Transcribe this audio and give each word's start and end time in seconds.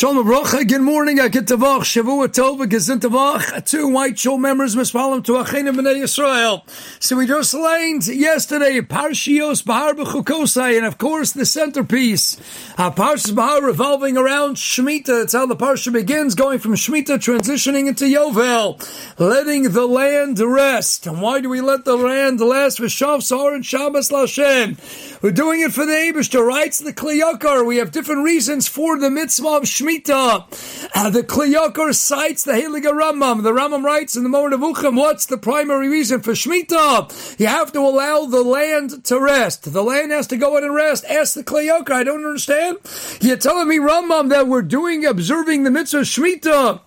Shalom 0.00 0.26
Brocha, 0.26 0.66
good 0.66 0.80
morning, 0.80 1.18
Akit 1.18 1.44
Tavach, 1.44 1.80
Shavua 1.80 2.26
Tova, 2.28 2.66
Gezin 2.66 3.00
Tavach, 3.00 3.68
two 3.68 3.86
white 3.88 4.18
show 4.18 4.38
members, 4.38 4.74
Mispalim 4.74 5.22
to 5.22 5.32
Achenim 5.32 5.76
B'nai 5.76 5.96
Yisrael. 5.96 6.62
So 7.02 7.16
we 7.16 7.26
just 7.26 7.52
learned 7.52 8.06
yesterday, 8.06 8.80
Parshios 8.80 9.62
Bahar 9.62 9.92
B'chukosai, 9.92 10.78
and 10.78 10.86
of 10.86 10.96
course 10.96 11.32
the 11.32 11.44
centerpiece, 11.44 12.38
uh, 12.78 12.90
Parshas 12.90 13.34
Bahar 13.34 13.62
revolving 13.62 14.16
around 14.16 14.56
Shemitah, 14.56 15.04
that's 15.04 15.34
how 15.34 15.44
the 15.44 15.54
Parsha 15.54 15.92
begins, 15.92 16.34
going 16.34 16.60
from 16.60 16.76
Shemitah, 16.76 17.18
transitioning 17.18 17.86
into 17.86 18.06
Yovel, 18.06 18.80
letting 19.18 19.64
the 19.64 19.84
land 19.84 20.38
rest. 20.38 21.06
And 21.06 21.20
why 21.20 21.42
do 21.42 21.50
we 21.50 21.60
let 21.60 21.84
the 21.84 21.96
land 21.96 22.40
rest? 22.40 22.78
V'shav 22.78 23.18
Sahar 23.18 23.54
and 23.54 23.66
Shabbos 23.66 24.08
Lashem. 24.08 24.78
We're 25.22 25.32
doing 25.32 25.60
it 25.60 25.74
for 25.74 25.84
the 25.84 25.92
Abishter, 25.92 26.46
writes 26.46 26.78
the 26.78 26.94
Kliyakar. 26.94 27.66
We 27.66 27.76
have 27.76 27.92
different 27.92 28.24
reasons 28.24 28.68
for 28.68 28.98
the 28.98 29.10
mitzvah 29.10 29.48
of 29.48 29.62
Shemitah. 29.64 30.90
Uh, 30.94 31.10
the 31.10 31.22
Kliyakar 31.22 31.94
cites 31.94 32.42
the 32.42 32.52
Heilige 32.52 32.84
Rambam. 32.84 33.42
The 33.42 33.52
Rambam 33.52 33.84
writes 33.84 34.16
in 34.16 34.22
the 34.22 34.30
Moreh 34.30 34.52
Nevuchim, 34.52 34.96
what's 34.96 35.26
the 35.26 35.36
primary 35.36 35.90
reason 35.90 36.22
for 36.22 36.32
Shemitah? 36.32 37.38
You 37.38 37.48
have 37.48 37.70
to 37.72 37.80
allow 37.80 38.24
the 38.24 38.42
land 38.42 39.04
to 39.04 39.20
rest. 39.20 39.70
The 39.70 39.82
land 39.82 40.10
has 40.10 40.26
to 40.28 40.38
go 40.38 40.56
in 40.56 40.64
and 40.64 40.74
rest. 40.74 41.04
Ask 41.04 41.34
the 41.34 41.44
Kliyakar. 41.44 41.92
I 41.92 42.04
don't 42.04 42.24
understand. 42.24 42.78
You're 43.20 43.36
telling 43.36 43.68
me, 43.68 43.76
Rambam, 43.76 44.30
that 44.30 44.46
we're 44.46 44.62
doing, 44.62 45.04
observing 45.04 45.64
the 45.64 45.70
mitzvah 45.70 45.98
of 45.98 46.06
Shemitah. 46.06 46.80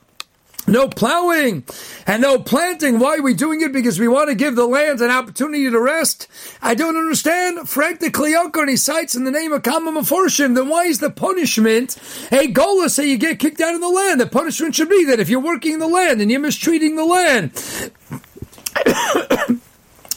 No 0.65 0.87
plowing 0.87 1.63
and 2.07 2.21
no 2.21 2.39
planting. 2.39 2.99
Why 2.99 3.17
are 3.17 3.21
we 3.21 3.33
doing 3.33 3.61
it? 3.61 3.73
Because 3.73 3.99
we 3.99 4.07
want 4.07 4.29
to 4.29 4.35
give 4.35 4.55
the 4.55 4.65
land 4.65 5.01
an 5.01 5.09
opportunity 5.09 5.69
to 5.69 5.79
rest. 5.79 6.27
I 6.61 6.73
don't 6.73 6.95
understand. 6.95 7.67
Frank 7.67 7.99
the 7.99 8.65
he 8.67 8.77
cites 8.77 9.15
in 9.15 9.25
the 9.25 9.31
name 9.31 9.51
of 9.51 9.63
Kama 9.63 9.91
Meforshim, 9.91 10.55
then 10.55 10.69
why 10.69 10.85
is 10.85 10.99
the 10.99 11.09
punishment 11.09 11.97
a 12.31 12.47
gola 12.47 12.89
so 12.89 13.01
you 13.01 13.17
get 13.17 13.39
kicked 13.39 13.59
out 13.59 13.75
of 13.75 13.81
the 13.81 13.89
land? 13.89 14.21
The 14.21 14.27
punishment 14.27 14.75
should 14.75 14.89
be 14.89 15.03
that 15.05 15.19
if 15.19 15.29
you're 15.29 15.39
working 15.41 15.79
the 15.79 15.87
land 15.87 16.21
and 16.21 16.31
you're 16.31 16.39
mistreating 16.39 16.95
the 16.95 17.05
land, 17.05 17.51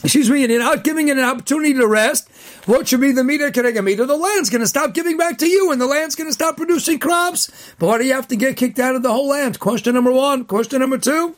excuse 0.07 0.29
me, 0.29 0.41
and 0.41 0.51
you're 0.51 0.61
not 0.61 0.85
giving 0.85 1.09
it 1.09 1.17
an 1.17 1.25
opportunity 1.25 1.73
to 1.73 1.85
rest, 1.85 2.29
what 2.65 2.87
should 2.87 3.01
be 3.01 3.11
the 3.11 3.25
meter 3.25 3.51
can 3.51 3.65
egg 3.65 3.75
a 3.75 3.81
meter? 3.81 4.05
The 4.05 4.15
land's 4.15 4.49
going 4.49 4.61
to 4.61 4.67
stop 4.67 4.93
giving 4.93 5.17
back 5.17 5.37
to 5.39 5.47
you, 5.47 5.69
and 5.69 5.81
the 5.81 5.85
land's 5.85 6.15
going 6.15 6.29
to 6.29 6.33
stop 6.33 6.55
producing 6.55 6.97
crops. 6.97 7.51
But 7.77 7.87
why 7.87 7.97
do 7.97 8.05
you 8.05 8.13
have 8.13 8.29
to 8.29 8.37
get 8.37 8.55
kicked 8.55 8.79
out 8.79 8.95
of 8.95 9.03
the 9.03 9.11
whole 9.11 9.27
land? 9.27 9.59
Question 9.59 9.95
number 9.95 10.11
one. 10.13 10.45
Question 10.45 10.79
number 10.79 10.97
two. 10.97 11.35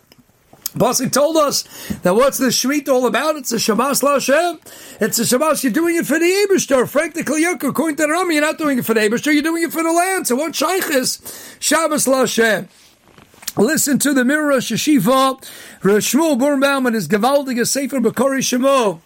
Pasuk 0.77 1.11
told 1.11 1.35
us 1.35 1.63
that 2.03 2.13
what's 2.13 2.37
the 2.37 2.49
Shemitah 2.49 2.89
all 2.89 3.07
about? 3.07 3.37
It's 3.37 3.51
a 3.51 3.55
Shabbat 3.55 4.03
Lashem. 4.03 4.59
It's 5.01 5.17
a 5.17 5.23
Shabbat. 5.23 5.63
You're 5.63 5.73
doing 5.73 5.95
it 5.95 6.05
for 6.05 6.19
the 6.19 6.47
Ebershter. 6.47 6.87
Frank 6.87 7.15
the 7.15 7.23
Kliyuk, 7.23 7.67
according 7.67 7.95
to 7.95 8.03
the 8.03 8.09
Rami, 8.09 8.35
you're 8.35 8.43
not 8.43 8.59
doing 8.59 8.77
it 8.77 8.85
for 8.85 8.93
the 8.93 8.99
Ebershter. 8.99 9.33
You're 9.33 9.41
doing 9.41 9.63
it 9.63 9.71
for 9.71 9.81
the 9.81 9.91
land. 9.91 10.27
So 10.27 10.35
what 10.35 10.55
Shaykh 10.55 10.91
is 10.91 11.57
Shabbos 11.59 12.05
Lashem? 12.05 12.67
Listen 13.59 13.99
to 13.99 14.13
the 14.13 14.23
Mirror 14.23 14.59
Shashiva, 14.59 15.45
Shmuel 15.81 16.39
Birnbaum 16.39 16.85
and 16.85 16.95
his 16.95 17.09
Sefer 17.65 17.99
Bakari 17.99 18.39
Shemo. 18.39 19.01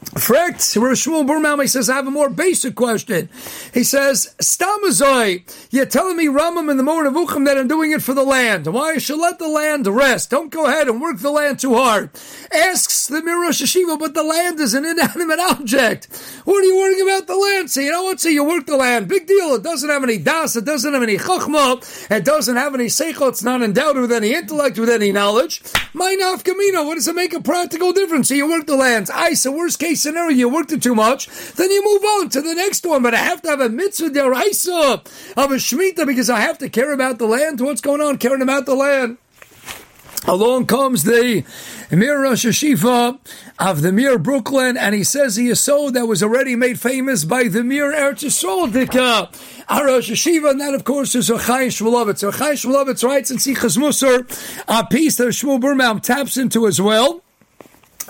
Frekt, 0.00 0.56
Shmuel 0.56 1.26
Birnbaum, 1.26 1.60
he 1.60 1.66
says, 1.66 1.90
I 1.90 1.96
have 1.96 2.06
a 2.06 2.10
more 2.10 2.30
basic 2.30 2.74
question. 2.74 3.28
He 3.74 3.84
says, 3.84 4.34
Stamazoi, 4.40 5.44
you're 5.70 5.84
telling 5.84 6.16
me, 6.16 6.26
Rambam, 6.26 6.70
in 6.70 6.78
the 6.78 6.82
Moreh 6.82 7.10
Nevuchim, 7.10 7.44
that 7.44 7.58
I'm 7.58 7.68
doing 7.68 7.92
it 7.92 8.02
for 8.02 8.14
the 8.14 8.24
land. 8.24 8.66
Why 8.66 8.92
I 8.92 8.98
should 8.98 9.20
let 9.20 9.38
the 9.38 9.48
land 9.48 9.86
rest. 9.86 10.30
Don't 10.30 10.50
go 10.50 10.66
ahead 10.66 10.88
and 10.88 11.02
work 11.02 11.18
the 11.18 11.30
land 11.30 11.58
too 11.58 11.74
hard. 11.74 12.10
Asks 12.50 13.08
the 13.08 13.20
Mirosh 13.20 13.62
Hashiva, 13.62 13.98
but 13.98 14.14
the 14.14 14.22
land 14.22 14.58
is 14.58 14.72
an 14.72 14.86
inanimate 14.86 15.38
object. 15.38 16.08
What 16.44 16.64
are 16.64 16.66
you 16.66 16.76
worrying 16.78 17.02
about 17.02 17.26
the 17.26 17.36
land? 17.36 17.70
Say, 17.70 17.84
you 17.84 17.92
know 17.92 18.04
what? 18.04 18.20
Say 18.20 18.30
you 18.30 18.42
work 18.42 18.64
the 18.64 18.76
land. 18.76 19.06
Big 19.06 19.26
deal. 19.26 19.54
It 19.54 19.62
doesn't 19.62 19.90
have 19.90 20.02
any 20.02 20.16
das. 20.16 20.56
It 20.56 20.64
doesn't 20.64 20.94
have 20.94 21.02
any 21.02 21.18
chachma. 21.18 22.10
It 22.10 22.24
doesn't 22.24 22.56
have 22.56 22.74
any 22.74 22.86
seichel. 22.86 23.28
It's 23.28 23.42
not 23.42 23.60
endowed 23.62 23.98
with 23.98 24.12
any 24.12 24.32
intellect, 24.32 24.78
with 24.78 24.88
any 24.88 25.12
knowledge. 25.12 25.62
My 25.92 26.16
nafkamina. 26.18 26.86
What 26.86 26.94
does 26.94 27.06
it 27.06 27.14
make 27.14 27.34
a 27.34 27.40
practical 27.40 27.92
difference? 27.92 28.28
So 28.28 28.34
you 28.34 28.48
work 28.48 28.66
the 28.66 28.76
land. 28.76 29.10
I, 29.12 29.34
so 29.34 29.52
worst 29.52 29.78
case 29.78 29.89
case 29.90 30.02
scenario, 30.02 30.36
you 30.36 30.48
worked 30.48 30.72
it 30.72 30.82
too 30.82 30.94
much, 30.94 31.26
then 31.54 31.70
you 31.70 31.84
move 31.84 32.04
on 32.04 32.28
to 32.30 32.40
the 32.40 32.54
next 32.54 32.86
one. 32.86 33.02
But 33.02 33.14
I 33.14 33.18
have 33.18 33.42
to 33.42 33.48
have 33.48 33.60
a 33.60 33.68
mitzvah 33.68 34.10
deraisa 34.10 34.94
of 35.36 35.50
a 35.50 35.56
shemitah 35.56 36.06
because 36.06 36.30
I 36.30 36.40
have 36.40 36.58
to 36.58 36.68
care 36.68 36.92
about 36.92 37.18
the 37.18 37.26
land. 37.26 37.60
What's 37.60 37.80
going 37.80 38.00
on? 38.00 38.18
Caring 38.18 38.42
about 38.42 38.66
the 38.66 38.74
land. 38.74 39.18
Along 40.26 40.66
comes 40.66 41.04
the 41.04 41.44
Mir 41.90 42.22
Rosh 42.22 42.44
Hashiva 42.44 43.18
of 43.58 43.80
the 43.80 43.90
Mir 43.90 44.18
Brooklyn, 44.18 44.76
and 44.76 44.94
he 44.94 45.02
says 45.02 45.36
he 45.36 45.48
is 45.48 45.60
so 45.60 45.90
that 45.90 46.06
was 46.06 46.22
already 46.22 46.54
made 46.54 46.78
famous 46.78 47.24
by 47.24 47.44
the 47.44 47.64
Mir 47.64 47.90
Eretz 47.90 48.22
Yisrael. 48.22 49.64
Our 49.68 49.86
Rosh 49.86 50.10
Hashiva, 50.10 50.50
and 50.50 50.60
that 50.60 50.74
of 50.74 50.84
course 50.84 51.14
is 51.14 51.28
Chaim 51.28 51.70
Shmulovitz. 51.70 52.22
Chaim 52.34 52.54
Shmulovitz 52.54 53.02
writes 53.02 53.30
in 53.30 53.38
Sichas 53.38 53.78
Musar, 53.78 54.28
a 54.68 54.86
piece 54.86 55.16
that 55.16 55.28
Shmuel 55.28 55.58
Birnbaum 55.58 56.00
taps 56.00 56.36
into 56.36 56.66
as 56.66 56.80
well 56.80 57.22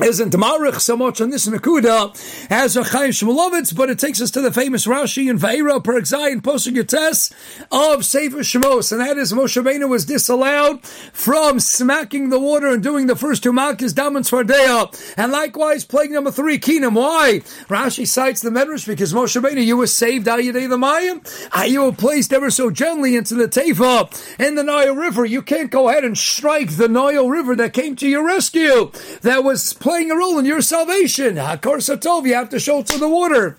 isn't 0.03 0.33
Marich 0.33 0.81
so 0.81 0.97
much 0.97 1.21
on 1.21 1.31
this 1.31 1.47
Nakuda 1.47 2.49
as 2.50 2.77
a 2.77 2.84
Chaim 2.84 3.11
Shmulovitz, 3.11 3.75
but 3.77 3.91
it 3.91 3.99
takes 3.99 4.21
us 4.21 4.31
to 4.33 4.41
the 4.41 4.53
famous 4.53 4.87
Rashi 4.87 5.28
in 5.28 5.38
Vaira 5.38 5.83
per 5.83 5.99
and 5.99 6.43
Posuk 6.43 6.75
Yates 6.75 7.31
of 7.71 8.05
Sefer 8.05 8.39
Shemos, 8.39 8.93
and 8.93 9.00
that 9.00 9.19
is 9.19 9.33
Moshe 9.33 9.62
Rabbeinu 9.62 9.89
was 9.89 10.05
disallowed 10.05 10.83
from 10.84 11.60
smacking 11.60 12.31
the 12.31 12.41
water 12.41 12.69
and 12.69 12.83
doing 12.83 13.06
the 13.06 13.16
first 13.16 13.43
two 13.43 13.53
Malkis 13.53 13.94
Dam 13.94 14.16
and 14.16 14.25
Svardea, 14.25 15.15
and 15.16 15.33
likewise 15.33 15.84
plague 15.84 16.10
number 16.10 16.31
three, 16.31 16.59
Keenum. 16.59 16.94
Why? 16.94 17.41
Rashi 17.69 18.06
cites 18.06 18.41
the 18.41 18.50
Medrash 18.50 18.87
because 18.87 19.12
Moshe 19.12 19.41
Rabbeinu, 19.41 19.65
you 19.65 19.77
were 19.77 19.87
saved 19.87 20.27
Ayadei 20.27 20.69
the 20.69 20.77
Mayim, 20.77 21.71
you 21.71 21.83
were 21.83 21.93
placed 21.93 22.33
ever 22.33 22.50
so 22.50 22.71
gently 22.71 23.16
into 23.16 23.34
the 23.34 23.49
Teva 23.49 24.09
in 24.41 24.55
the 24.55 24.65
Nile 24.65 24.94
River. 24.94 25.25
You 25.25 25.43
can't 25.43 25.71
go 25.71 25.89
ahead 25.89 26.05
and 26.05 26.16
strike 26.16 26.77
the 26.77 26.89
Nile 26.89 27.28
River 27.28 27.55
that 27.56 27.72
came 27.72 27.97
to 27.97 28.09
your 28.09 28.27
rescue. 28.27 28.91
That 29.22 29.44
was 29.44 29.72
playing 29.91 30.12
a 30.12 30.15
role 30.15 30.39
in 30.39 30.45
your 30.45 30.61
salvation. 30.61 31.34
Hakor 31.34 31.78
Satov, 31.78 32.25
you 32.25 32.33
have 32.34 32.49
to 32.51 32.61
show 32.61 32.81
to 32.81 32.97
the 32.97 33.09
water. 33.09 33.56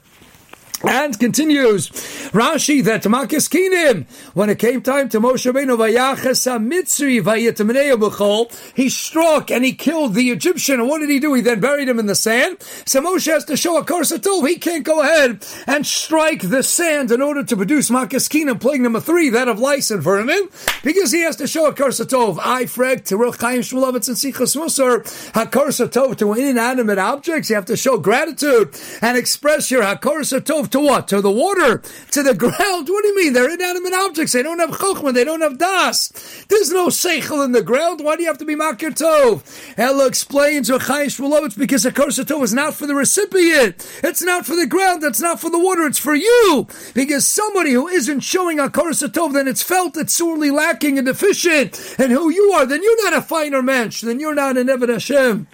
And 0.83 1.19
continues 1.19 1.89
Rashi 2.31 2.83
that 2.85 3.03
Makis 3.03 3.47
Kinim, 3.49 4.05
when 4.33 4.49
it 4.49 4.57
came 4.57 4.81
time 4.81 5.09
to 5.09 5.19
Moshe 5.19 5.51
Rabbeinu 5.51 5.77
Vayachas 5.77 6.47
Mitzri 6.59 7.21
Vayitamnei 7.21 7.95
B'chol, 7.95 8.73
he 8.75 8.89
struck 8.89 9.51
and 9.51 9.63
he 9.63 9.73
killed 9.73 10.15
the 10.15 10.31
Egyptian. 10.31 10.79
And 10.79 10.89
what 10.89 10.99
did 10.99 11.09
he 11.09 11.19
do? 11.19 11.33
He 11.33 11.41
then 11.41 11.59
buried 11.59 11.87
him 11.87 11.99
in 11.99 12.07
the 12.07 12.15
sand. 12.15 12.57
So 12.85 13.01
Moshe 13.01 13.31
has 13.31 13.45
to 13.45 13.55
show 13.55 13.77
a 13.77 13.85
Korsatov. 13.85 14.47
He 14.47 14.57
can't 14.57 14.83
go 14.83 15.01
ahead 15.01 15.45
and 15.67 15.85
strike 15.85 16.49
the 16.49 16.63
sand 16.63 17.11
in 17.11 17.21
order 17.21 17.43
to 17.43 17.55
produce 17.55 17.89
Makis 17.91 18.27
Kinim, 18.27 18.59
plague 18.59 18.81
number 18.81 18.99
three, 18.99 19.29
that 19.29 19.47
of 19.47 19.59
lice 19.59 19.91
and 19.91 20.01
vermin, 20.01 20.49
because 20.83 21.11
he 21.11 21.21
has 21.21 21.35
to 21.35 21.47
show 21.47 21.67
a 21.67 21.73
Korsatov. 21.73 22.39
I 22.41 22.65
frag 22.65 23.05
to 23.05 23.17
Rel 23.17 23.33
Chaim 23.33 23.61
Shmulovitz 23.61 24.07
and 24.07 24.17
Sichas 24.17 24.55
Musar, 24.55 25.03
HaKorsatov 25.33 26.17
to 26.17 26.33
inanimate 26.33 26.97
objects. 26.97 27.49
You 27.49 27.55
have 27.55 27.65
to 27.65 27.77
show 27.77 27.99
gratitude 27.99 28.75
and 29.01 29.17
express 29.17 29.69
your 29.69 29.83
HaKorsatov 29.83 30.70
to 30.71 30.79
what? 30.79 31.07
To 31.09 31.21
the 31.21 31.31
water, 31.31 31.81
to 32.11 32.23
the 32.23 32.33
ground. 32.33 32.89
What 32.89 33.03
do 33.03 33.07
you 33.07 33.15
mean? 33.15 33.33
They're 33.33 33.51
inanimate 33.51 33.93
objects. 33.93 34.33
They 34.33 34.43
don't 34.43 34.59
have 34.59 34.71
chokhmah. 34.71 35.13
They 35.13 35.23
don't 35.23 35.41
have 35.41 35.57
das. 35.57 36.09
There's 36.49 36.71
no 36.71 36.87
seichel 36.87 37.43
in 37.45 37.51
the 37.51 37.61
ground. 37.61 38.03
Why 38.03 38.15
do 38.15 38.23
you 38.23 38.27
have 38.27 38.37
to 38.39 38.45
be 38.45 38.55
makir 38.55 38.91
tov? 38.91 39.43
Ella 39.77 40.07
explains, 40.07 40.69
it's 40.69 41.55
because 41.55 41.85
a 41.85 41.91
kursa 41.91 42.23
tov 42.23 42.43
is 42.43 42.53
not 42.53 42.73
for 42.73 42.87
the 42.87 42.95
recipient. 42.95 43.87
It's 44.03 44.21
not 44.21 44.45
for 44.45 44.55
the 44.55 44.67
ground. 44.67 45.03
It's 45.03 45.21
not 45.21 45.39
for 45.39 45.49
the 45.49 45.59
water. 45.59 45.85
It's 45.85 45.99
for 45.99 46.15
you. 46.15 46.67
Because 46.93 47.25
somebody 47.25 47.71
who 47.71 47.87
isn't 47.87 48.21
showing 48.21 48.59
a 48.59 48.67
kursa 48.69 49.07
tov, 49.07 49.33
then 49.33 49.47
it's 49.47 49.63
felt 49.63 49.97
it's 49.97 50.13
sorely 50.13 50.51
lacking 50.51 50.97
and 50.97 51.07
deficient. 51.07 51.95
And 51.97 52.11
who 52.11 52.29
you 52.29 52.51
are, 52.53 52.65
then 52.65 52.83
you're 52.83 53.03
not 53.05 53.17
a 53.17 53.21
finer 53.21 53.61
mensch. 53.61 54.01
Then 54.01 54.19
you're 54.19 54.35
not 54.35 54.57
an 54.57 54.67
Eved 54.67 54.89
Hashem. 54.89 55.47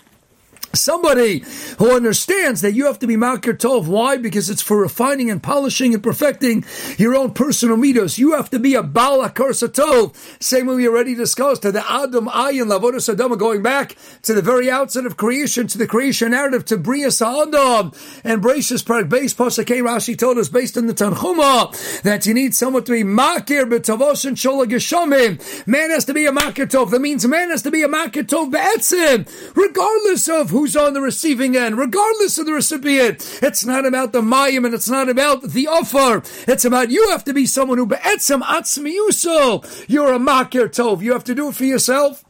Somebody 0.73 1.44
who 1.79 1.95
understands 1.95 2.61
that 2.61 2.73
you 2.73 2.85
have 2.85 3.00
to 3.00 3.07
be 3.07 3.16
Makir 3.16 3.57
Tov. 3.57 3.88
Why? 3.88 4.17
Because 4.17 4.50
it's 4.50 4.61
for 4.61 4.79
refining 4.81 5.31
and 5.31 5.41
polishing 5.41 5.94
and 5.94 6.03
perfecting 6.03 6.66
your 6.97 7.16
own 7.16 7.33
personal 7.33 7.78
mitos. 7.78 8.17
You 8.17 8.33
have 8.33 8.50
to 8.51 8.59
be 8.59 8.75
a 8.75 8.83
Baal 8.83 9.19
Akar 9.19 9.51
Tov. 9.51 10.16
Same 10.44 10.67
way 10.67 10.75
we 10.75 10.87
already 10.87 11.16
discussed, 11.16 11.61
to 11.64 11.72
the 11.72 11.90
Adam 11.90 12.28
Ayin 12.28 12.67
Lavodas 12.67 13.14
Adama, 13.14 13.37
going 13.37 13.64
back 13.64 13.96
to 14.23 14.34
the 14.34 14.41
very 14.41 14.69
outset 14.69 15.05
of 15.05 15.17
creation, 15.17 15.67
to 15.67 15.78
the 15.78 15.87
creation 15.87 16.31
narrative, 16.31 16.66
to 16.66 16.78
Bria 16.78 17.11
Sa'adam, 17.11 17.93
and 18.23 18.43
Bracious 18.43 18.85
Park 18.85 19.09
base 19.09 19.34
Pasakei 19.34 19.81
Rashi 19.81 20.17
told 20.17 20.37
us, 20.37 20.49
based 20.49 20.78
on 20.78 20.87
the 20.87 20.93
Tanchuma, 20.93 22.02
that 22.02 22.25
you 22.25 22.34
need 22.34 22.53
someone 22.53 22.84
to 22.84 22.91
be 22.91 23.03
Makir 23.03 23.70
B'Tavos 23.70 24.25
and 24.25 24.37
Shola 24.37 24.66
Geshamim. 24.66 25.66
Man 25.66 25.90
has 25.91 26.05
to 26.05 26.13
be 26.13 26.25
a 26.25 26.31
Makir 26.31 26.67
Tov. 26.67 26.91
That 26.91 27.02
means 27.02 27.25
man 27.25 27.49
has 27.49 27.61
to 27.63 27.72
be 27.72 27.84
a 27.84 27.87
Makir 27.87 28.23
Tov 28.23 28.52
Be'etzim, 28.52 29.28
regardless 29.55 30.28
of 30.28 30.52
who's 30.58 30.76
on 30.76 30.96
the 30.96 31.02
receiving 31.02 31.56
end, 31.56 31.78
regardless 31.78 32.40
of 32.40 32.48
the 32.48 32.52
recipient. 32.52 33.40
It's 33.44 33.64
not 33.64 33.86
about 33.86 34.12
the 34.12 34.22
mayim 34.22 34.66
and 34.66 34.74
it's 34.74 34.90
not 34.90 35.08
about 35.08 35.44
the 35.44 35.68
offer. 35.68 36.24
It's 36.52 36.66
about 36.66 36.90
you 36.90 37.12
have 37.12 37.24
to 37.26 37.34
be 37.34 37.46
someone 37.46 37.78
who 37.78 37.86
be'etzem 37.86 38.42
atzmiyuso. 38.42 39.86
You're 39.88 40.14
a 40.14 40.18
makir 40.18 40.68
tov. 40.68 41.04
You 41.04 41.14
have 41.14 41.24
to 41.26 41.36
do 41.36 41.50
it 41.50 41.56
for 41.56 41.66
yourself. 41.66 42.26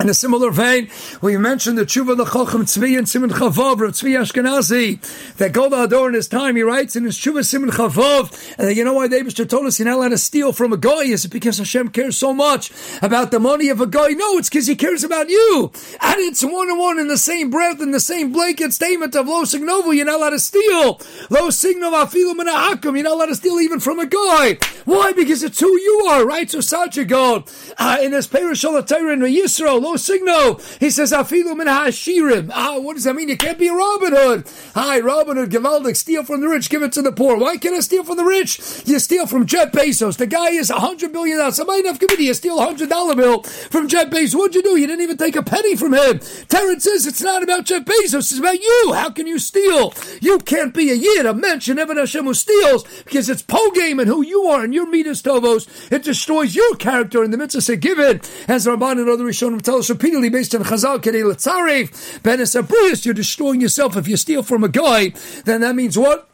In 0.00 0.08
a 0.08 0.14
similar 0.14 0.50
vein, 0.50 0.88
we 1.20 1.36
mentioned 1.36 1.76
the 1.76 1.84
tshuva 1.84 2.16
the 2.16 2.24
Chacham 2.24 2.64
Tzvi 2.64 2.96
and 2.96 3.06
Simon 3.06 3.28
Chavav, 3.28 3.80
Rav 3.80 3.90
Tzvi 3.92 4.18
Ashkenazi, 4.18 5.36
that 5.36 5.52
Golda 5.52 5.82
Ador 5.82 6.08
in 6.08 6.14
his 6.14 6.26
time, 6.26 6.56
he 6.56 6.62
writes 6.62 6.96
in 6.96 7.04
his 7.04 7.18
tshuva 7.18 7.44
Simon 7.44 7.68
Chavav, 7.68 8.56
and 8.58 8.74
you 8.74 8.82
know 8.82 8.94
why 8.94 9.08
David 9.08 9.36
told 9.50 9.66
us 9.66 9.78
you're 9.78 9.86
not 9.86 9.96
allowed 9.98 10.08
to 10.08 10.18
steal 10.18 10.54
from 10.54 10.72
a 10.72 10.78
guy? 10.78 11.02
Is 11.02 11.26
it 11.26 11.30
because 11.30 11.58
Hashem 11.58 11.90
cares 11.90 12.16
so 12.16 12.32
much 12.32 12.72
about 13.02 13.30
the 13.30 13.38
money 13.38 13.68
of 13.68 13.82
a 13.82 13.86
guy? 13.86 14.08
No, 14.08 14.38
it's 14.38 14.48
because 14.48 14.68
he 14.68 14.74
cares 14.74 15.04
about 15.04 15.28
you. 15.28 15.70
And 16.00 16.18
it's 16.20 16.42
one 16.42 16.70
on 16.70 16.78
one 16.78 16.98
in 16.98 17.08
the 17.08 17.18
same 17.18 17.50
breath, 17.50 17.82
in 17.82 17.90
the 17.90 18.00
same 18.00 18.32
blanket 18.32 18.72
statement 18.72 19.14
of 19.14 19.28
Lo 19.28 19.42
Signovo, 19.42 19.94
you're 19.94 20.06
not 20.06 20.16
allowed 20.16 20.30
to 20.30 20.38
steal. 20.38 20.98
Lo 21.28 21.48
Signov 21.48 21.92
Afilu 22.06 22.34
Menahakum, 22.34 22.94
you're 22.94 23.02
not 23.02 23.12
allowed 23.12 23.26
to 23.26 23.34
steal 23.34 23.60
even 23.60 23.80
from 23.80 24.00
a 24.00 24.06
guy. 24.06 24.56
Why? 24.86 25.12
Because 25.12 25.42
it's 25.42 25.60
who 25.60 25.78
you 25.78 26.06
are, 26.08 26.24
right? 26.24 26.50
So 26.50 26.60
Sajagod, 26.60 27.74
uh, 27.76 27.98
in 28.00 28.12
his 28.12 28.26
Perishal 28.26 28.78
in 29.12 29.20
Yisrael, 29.20 29.89
no 29.90 29.96
signo. 29.96 30.54
He 30.78 30.90
says, 30.90 31.12
Afilu 31.12 31.56
min 31.56 31.66
ha'ashirim. 31.66 32.50
Ah, 32.52 32.78
what 32.78 32.94
does 32.94 33.04
that 33.04 33.14
mean? 33.14 33.28
You 33.28 33.36
can't 33.36 33.58
be 33.58 33.68
a 33.68 33.74
Robin 33.74 34.12
Hood. 34.14 34.48
Hi, 34.74 35.00
Robin 35.00 35.36
Hood, 35.36 35.50
Givaldic, 35.50 35.96
steal 35.96 36.24
from 36.24 36.40
the 36.40 36.48
rich, 36.48 36.70
give 36.70 36.82
it 36.82 36.92
to 36.92 37.02
the 37.02 37.12
poor. 37.12 37.36
Why 37.36 37.56
can't 37.56 37.74
I 37.74 37.80
steal 37.80 38.04
from 38.04 38.16
the 38.16 38.24
rich? 38.24 38.60
You 38.86 38.98
steal 38.98 39.26
from 39.26 39.46
Jeff 39.46 39.72
Bezos. 39.72 40.16
The 40.16 40.26
guy 40.26 40.50
is 40.50 40.70
a 40.70 40.80
hundred 40.80 41.12
billion 41.12 41.38
dollars. 41.38 41.56
Somebody 41.56 41.80
enough 41.80 41.98
committee, 41.98 42.24
you 42.24 42.34
steal 42.34 42.58
a 42.58 42.64
hundred 42.64 42.88
dollar 42.88 43.14
bill 43.14 43.42
from 43.42 43.88
Jeff 43.88 44.10
Bezos. 44.10 44.34
What'd 44.34 44.54
you 44.54 44.62
do? 44.62 44.78
You 44.78 44.86
didn't 44.86 45.02
even 45.02 45.16
take 45.16 45.36
a 45.36 45.42
penny 45.42 45.76
from 45.76 45.94
him. 45.94 46.20
Terrence 46.48 46.84
says 46.84 47.06
it's 47.06 47.22
not 47.22 47.42
about 47.42 47.64
Jeff 47.64 47.84
Bezos, 47.84 48.30
it's 48.30 48.38
about 48.38 48.60
you. 48.60 48.92
How 48.94 49.10
can 49.10 49.26
you 49.26 49.38
steal? 49.38 49.92
You 50.20 50.38
can't 50.38 50.74
be 50.74 50.90
a 50.90 50.94
yid, 50.94 51.26
a 51.26 51.34
mensch, 51.34 51.68
Evan 51.68 51.96
Hashem 51.96 52.24
who 52.24 52.34
steals 52.34 52.84
because 53.04 53.28
it's 53.28 53.42
po 53.42 53.70
game 53.72 53.98
and 53.98 54.08
who 54.08 54.22
you 54.22 54.44
are 54.44 54.64
and 54.64 54.74
your 54.74 54.86
midas 54.86 55.22
tovos. 55.22 55.66
It 55.90 56.04
destroys 56.04 56.54
your 56.54 56.76
character 56.76 57.24
in 57.24 57.30
the 57.30 57.40
of 57.40 57.80
given. 57.80 58.20
As 58.48 58.66
Ramban 58.66 59.00
and 59.00 59.08
other 59.08 59.24
Rishonim 59.24 59.62
tell 59.62 59.79
us 59.80 59.90
repeatedly 59.90 60.28
based 60.28 60.54
on 60.54 60.62
Chazal 60.62 60.98
Kedei 60.98 61.24
Letzaref, 61.24 62.22
Ben 62.22 63.04
you're 63.04 63.14
destroying 63.14 63.60
yourself. 63.60 63.96
If 63.96 64.06
you 64.06 64.16
steal 64.16 64.42
from 64.42 64.62
a 64.62 64.68
guy, 64.68 65.12
then 65.44 65.60
that 65.62 65.74
means 65.74 65.98
what? 65.98 66.28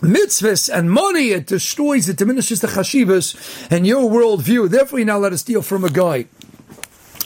mitzvahs 0.00 0.68
and 0.72 0.90
money, 0.90 1.30
it 1.30 1.46
destroys, 1.46 2.08
it 2.08 2.16
diminishes 2.16 2.60
the 2.60 2.66
chashivas 2.66 3.70
and 3.70 3.86
your 3.86 4.10
worldview. 4.10 4.68
Therefore, 4.68 4.98
you're 4.98 5.06
not 5.06 5.16
allowed 5.16 5.30
to 5.30 5.38
steal 5.38 5.62
from 5.62 5.84
a 5.84 5.90
guy. 5.90 6.26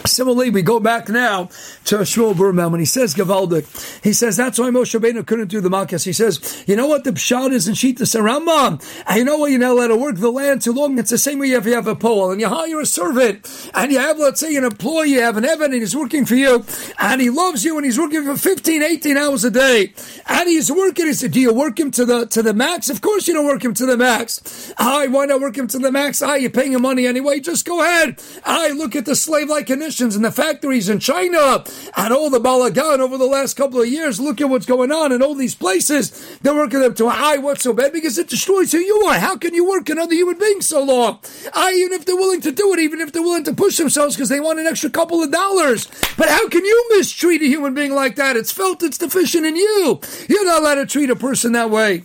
Similarly, 0.09 0.51
we 0.51 0.63
go 0.63 0.81
back 0.81 1.09
now 1.09 1.47
to 1.85 1.99
Shmuel 1.99 2.37
Burman 2.37 2.71
when 2.73 2.81
he 2.81 2.87
says 2.87 3.15
Gavaldik. 3.15 4.03
He 4.03 4.13
says 4.13 4.37
that's 4.37 4.59
why 4.59 4.71
Moshe 4.71 4.99
Rabbeinu 4.99 5.27
couldn't 5.27 5.49
do 5.49 5.61
the 5.61 5.71
Makkah. 5.71 5.99
He 5.99 6.13
says, 6.13 6.65
you 6.67 6.77
know 6.77 6.87
what 6.87 7.05
the 7.05 7.11
pshat 7.13 7.53
is 7.53 7.69
in 7.69 7.75
Shita 7.75 8.05
Rambam, 8.21 9.17
you 9.17 9.25
know 9.25 9.39
what 9.39 9.51
you're 9.51 9.61
not 9.61 9.73
allowed 9.73 9.89
to 9.89 9.97
work 9.97 10.17
the 10.17 10.31
land 10.31 10.63
too 10.63 10.73
long. 10.73 10.99
It's 10.99 11.11
the 11.11 11.19
same 11.19 11.39
way 11.39 11.53
if 11.53 11.67
you 11.67 11.75
have 11.75 11.87
a 11.87 11.95
pole 11.95 12.31
and 12.31 12.41
you 12.41 12.49
hire 12.49 12.81
a 12.81 12.87
servant 12.87 13.71
and 13.75 13.93
you 13.93 13.99
have, 13.99 14.19
let's 14.19 14.41
say, 14.41 14.55
an 14.57 14.65
employee, 14.65 15.11
you 15.11 15.21
have 15.21 15.37
an 15.37 15.45
Evan 15.45 15.73
and 15.73 15.81
he's 15.81 15.97
working 15.97 16.25
for 16.25 16.35
you 16.35 16.65
and 16.99 17.21
he 17.21 17.31
loves 17.31 17.65
you 17.65 17.77
and 17.77 17.85
he's 17.85 17.99
working 17.99 18.25
for 18.25 18.37
15, 18.37 18.83
18 18.83 19.17
hours 19.17 19.45
a 19.45 19.51
day 19.51 19.93
and 20.29 20.49
he's 20.49 20.71
working. 20.71 21.07
He 21.07 21.13
said, 21.15 21.33
do 21.33 21.41
you 21.41 21.53
work 21.53 21.79
him 21.79 21.91
to 21.93 22.05
the 22.05 22.27
to 22.27 22.43
the 22.43 22.55
max? 22.55 22.91
Of 22.91 23.01
course 23.01 23.27
you 23.29 23.35
don't 23.35 23.47
work 23.47 23.65
him 23.65 23.75
to 23.75 23.87
the 23.87 23.97
max. 23.97 24.73
I 24.79 25.07
why 25.09 25.27
not 25.27 25.41
work 25.41 25.57
him 25.57 25.67
to 25.69 25.79
the 25.79 25.93
max? 25.93 26.23
I 26.23 26.37
you're 26.37 26.51
paying 26.51 26.73
him 26.73 26.83
money 26.83 27.07
anyway. 27.07 27.41
Just 27.41 27.67
go 27.67 27.83
ahead. 27.83 28.21
I 28.45 28.71
look 28.71 28.95
at 28.97 29.05
the 29.05 29.17
slave 29.17 29.49
like 29.49 29.67
condition 29.67 29.98
conditions 29.99 30.15
in 30.15 30.23
the 30.23 30.31
factories 30.31 30.89
in 30.89 31.01
China 31.01 31.65
and 31.97 32.15
all 32.15 32.31
the 32.31 32.39
balagan 32.39 33.01
over 33.01 33.19
the 33.19 33.27
last 33.27 33.55
couple 33.55 33.81
of 33.81 33.89
years. 33.89 34.21
Look 34.21 34.41
at 34.41 34.49
what's 34.49 34.65
going 34.65 34.93
on 34.93 35.11
in 35.11 35.23
all 35.23 35.35
these 35.35 35.57
places. 35.57 36.39
They're 36.39 36.55
working 36.55 36.79
them 36.79 36.95
to 36.95 37.07
a 37.07 37.11
high. 37.11 37.39
What's 37.39 37.65
so 37.65 37.73
bad? 37.73 37.93
Because 37.93 38.17
it 38.17 38.29
destroys 38.29 38.71
who 38.71 38.79
you 38.79 38.95
are. 39.09 39.19
How 39.19 39.37
can 39.37 39.55
you 39.55 39.69
work 39.69 39.89
another 39.89 40.15
human 40.15 40.39
being 40.39 40.61
so 40.61 40.85
long? 40.85 41.19
I, 41.53 41.73
even 41.73 41.95
if 41.95 42.05
they're 42.05 42.15
willing 42.15 42.41
to 42.43 42.53
do 42.53 42.73
it, 42.75 42.79
even 42.79 43.01
if 43.01 43.13
they're 43.13 43.23
willing 43.23 43.43
to 43.45 43.55
push 43.55 43.77
themselves 43.77 44.15
because 44.15 44.29
they 44.29 44.39
want 44.39 44.61
an 44.61 44.69
extra 44.69 44.89
couple 44.89 45.21
of 45.21 45.33
dollars. 45.33 45.89
But 46.17 46.29
how 46.29 46.49
can 46.49 46.65
you 46.65 46.87
mistreat 46.97 47.43
a 47.43 47.47
human 47.47 47.75
being 47.75 47.93
like 47.93 48.15
that? 48.17 48.37
It's 48.37 48.53
felt 48.53 48.85
it's 48.85 48.99
deficient 48.99 49.47
in 49.47 49.57
you. 49.57 50.01
You're 50.29 50.45
not 50.45 50.61
allowed 50.61 50.77
to 50.77 50.87
treat 50.87 51.11
a 51.11 51.17
person 51.17 51.53
that 51.53 51.71
way. 51.71 52.05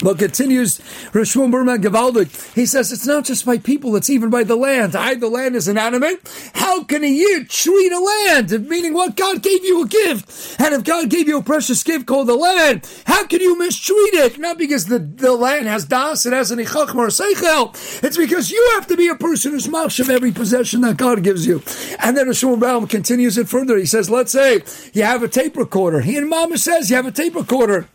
But 0.00 0.18
continues 0.18 0.78
Rishon 1.12 1.50
Burman 1.50 1.82
Gavaldik. 1.82 2.54
He 2.54 2.66
says 2.66 2.92
it's 2.92 3.06
not 3.06 3.24
just 3.24 3.44
by 3.44 3.58
people, 3.58 3.96
it's 3.96 4.08
even 4.08 4.30
by 4.30 4.44
the 4.44 4.56
land. 4.56 4.94
I, 4.94 5.14
the 5.14 5.28
land 5.28 5.56
is 5.56 5.66
inanimate. 5.66 6.20
How 6.54 6.84
can 6.84 7.02
a 7.04 7.44
treat 7.44 7.92
a 7.92 7.98
land? 7.98 8.68
Meaning 8.68 8.94
what? 8.94 9.16
God 9.16 9.42
gave 9.42 9.64
you 9.64 9.82
a 9.82 9.88
gift. 9.88 10.60
And 10.60 10.74
if 10.74 10.84
God 10.84 11.10
gave 11.10 11.26
you 11.26 11.38
a 11.38 11.42
precious 11.42 11.82
gift 11.82 12.06
called 12.06 12.28
the 12.28 12.36
land, 12.36 12.88
how 13.06 13.26
can 13.26 13.40
you 13.40 13.58
mistreat 13.58 14.14
it? 14.14 14.38
Not 14.38 14.58
because 14.58 14.86
the, 14.86 14.98
the 14.98 15.32
land 15.32 15.66
has 15.66 15.84
das, 15.84 16.26
it 16.26 16.32
has 16.32 16.50
an 16.50 16.58
ichachma 16.58 16.96
or 16.96 17.08
seichel. 17.08 17.74
It's 18.04 18.16
because 18.16 18.50
you 18.50 18.70
have 18.74 18.86
to 18.86 18.96
be 18.96 19.08
a 19.08 19.16
person 19.16 19.52
who's 19.52 19.68
mouth 19.68 19.98
of 19.98 20.10
every 20.10 20.30
possession 20.32 20.82
that 20.82 20.96
God 20.96 21.24
gives 21.24 21.46
you. 21.46 21.62
And 21.98 22.16
then 22.16 22.26
Rishon 22.26 22.60
Burman 22.60 22.88
continues 22.88 23.36
it 23.36 23.48
further. 23.48 23.76
He 23.76 23.86
says, 23.86 24.10
let's 24.10 24.32
say 24.32 24.62
you 24.92 25.02
have 25.02 25.22
a 25.22 25.28
tape 25.28 25.56
recorder. 25.56 26.00
He 26.00 26.16
and 26.16 26.28
Mama 26.28 26.58
says 26.58 26.90
you 26.90 26.96
have 26.96 27.06
a 27.06 27.10
tape 27.10 27.34
recorder. 27.34 27.88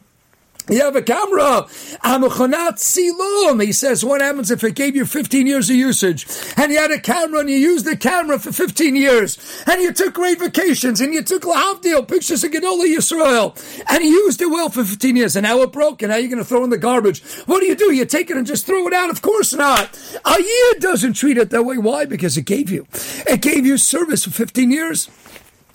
You 0.70 0.82
have 0.82 0.96
a 0.96 1.02
camera. 1.02 1.68
Amachanat 2.04 2.78
silum. 2.78 3.64
He 3.64 3.74
says, 3.74 4.06
what 4.06 4.22
happens 4.22 4.50
if 4.50 4.64
it 4.64 4.76
gave 4.76 4.96
you 4.96 5.06
15 5.06 5.46
years 5.46 5.70
of 5.70 5.76
usage? 5.76 6.26
And 6.56 6.72
you 6.72 6.80
had 6.80 6.92
a 6.92 7.00
camera 7.00 7.42
and 7.42 7.50
you 7.50 7.58
used 7.58 7.86
the 7.86 7.98
camera 7.98 8.40
for 8.40 8.54
15 8.54 8.96
years. 8.96 9.38
And 9.68 9.82
you 9.82 9.92
took 9.92 10.14
great 10.14 10.40
vacations 10.40 11.02
and 11.02 11.14
you 11.14 11.22
took 11.22 11.44
Lahavdil, 11.44 12.08
pictures 12.08 12.44
of 12.44 12.52
Gedolah 12.52 12.86
Yisrael. 12.86 13.84
And 13.90 14.04
you 14.04 14.10
used 14.10 14.42
it 14.42 14.48
well 14.48 14.70
for 14.70 14.86
15 14.86 15.16
years. 15.16 15.36
And 15.36 15.44
now 15.44 15.62
it 15.62 15.72
broke 15.74 16.02
and 16.02 16.12
now 16.12 16.18
you're 16.18 16.30
going 16.30 16.38
to 16.38 16.46
throw 16.46 16.64
in 16.64 16.70
the 16.70 16.78
garbage. 16.78 17.22
What 17.46 17.60
do 17.60 17.66
you 17.66 17.76
do? 17.76 17.92
You 17.94 18.06
take 18.06 18.30
it 18.30 18.38
and 18.38 18.48
just 18.48 18.66
throw 18.66 18.88
it 18.88 18.94
out? 18.94 19.10
Of 19.10 19.22
course 19.22 19.54
not. 19.54 20.00
A 20.26 20.42
year 20.42 20.74
doesn't 20.80 21.14
treat 21.14 21.38
it 21.38 21.50
that 21.50 21.64
way. 21.64 21.78
Why? 21.78 22.06
Because 22.06 22.38
it 22.38 22.46
gave 22.46 22.70
you. 22.70 22.88
It 23.28 23.42
gave 23.42 23.66
you 23.66 23.78
service 23.78 24.24
for 24.24 24.32
15 24.32 24.72
years. 24.72 25.10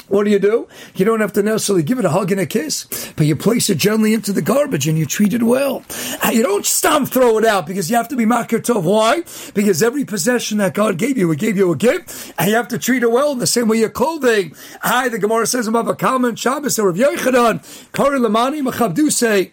What 0.09 0.25
do 0.25 0.31
you 0.31 0.39
do? 0.39 0.69
You 0.95 1.05
don't 1.05 1.21
have 1.21 1.33
to 1.35 1.43
necessarily 1.43 1.83
give 1.83 1.99
it 1.99 2.05
a 2.05 2.11
hug 2.11 2.33
and 2.33 2.41
a 2.41 2.47
kiss, 2.47 3.13
but 3.17 3.27
you 3.27 3.37
place 3.37 3.69
it 3.69 3.77
gently 3.77 4.15
into 4.15 4.33
the 4.33 4.43
garbage 4.43 4.89
and 4.89 4.99
you 4.99 5.07
treat 5.07 5.35
it 5.35 5.43
well. 5.43 5.85
Uh, 6.25 6.31
you 6.31 6.43
don't 6.43 6.65
stomp 6.65 7.09
throw 7.09 7.39
it 7.39 7.45
out 7.45 7.67
because 7.67 7.91
you 7.91 7.97
have 7.97 8.09
to 8.09 8.17
be 8.17 8.25
makir 8.25 8.61
tov. 8.61 8.85
Why? 8.85 9.23
Because 9.55 9.83
every 9.83 10.05
possession 10.05 10.59
that 10.59 10.75
God 10.75 10.99
gave 10.99 11.19
you, 11.19 11.31
He 11.31 11.37
gave 11.37 11.57
you 11.57 11.71
a 11.73 11.77
gift, 11.77 12.33
and 12.39 12.49
you 12.49 12.57
have 12.57 12.69
to 12.69 12.79
treat 12.79 13.03
it 13.03 13.11
well 13.11 13.33
in 13.33 13.39
the 13.39 13.47
same 13.47 13.69
way 13.69 13.79
your 13.79 13.91
clothing. 13.91 14.55
I, 14.83 15.09
the 15.09 15.19
Gemara 15.19 15.47
says 15.47 15.67
about 15.67 15.89
a 15.89 15.95
common 15.95 16.37
Shabbos 16.37 16.79
or 16.79 16.89
of 16.89 16.97
Yechanan, 16.97 17.93
Kari 17.93 18.19
Lamani 18.19 19.13
say. 19.13 19.53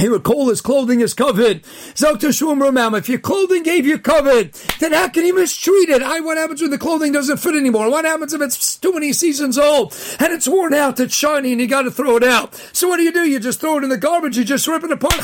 He 0.00 0.08
would 0.08 0.22
call 0.22 0.48
his 0.48 0.62
clothing 0.62 1.00
his 1.00 1.12
covet. 1.12 1.64
If 1.96 3.08
your 3.08 3.18
clothing 3.18 3.62
gave 3.62 3.86
you 3.86 3.98
covet, 3.98 4.52
then 4.80 4.92
how 4.92 5.08
can 5.08 5.24
he 5.24 5.32
mistreat 5.32 5.90
it? 5.90 6.02
I, 6.02 6.20
what 6.20 6.38
happens 6.38 6.62
when 6.62 6.70
the 6.70 6.78
clothing 6.78 7.12
doesn't 7.12 7.36
fit 7.36 7.54
anymore? 7.54 7.90
What 7.90 8.06
happens 8.06 8.32
if 8.32 8.40
it's 8.40 8.76
too 8.76 8.94
many 8.94 9.12
seasons 9.12 9.58
old 9.58 9.94
and 10.18 10.32
it's 10.32 10.48
worn 10.48 10.72
out, 10.74 10.98
it's 11.00 11.14
shiny, 11.14 11.52
and 11.52 11.60
you 11.60 11.66
got 11.66 11.82
to 11.82 11.90
throw 11.90 12.16
it 12.16 12.24
out? 12.24 12.54
So 12.72 12.88
what 12.88 12.96
do 12.96 13.02
you 13.02 13.12
do? 13.12 13.28
You 13.28 13.38
just 13.38 13.60
throw 13.60 13.78
it 13.78 13.84
in 13.84 13.90
the 13.90 13.98
garbage. 13.98 14.38
You 14.38 14.44
just 14.44 14.66
rip 14.66 14.84
it 14.84 14.90
apart. 14.90 15.20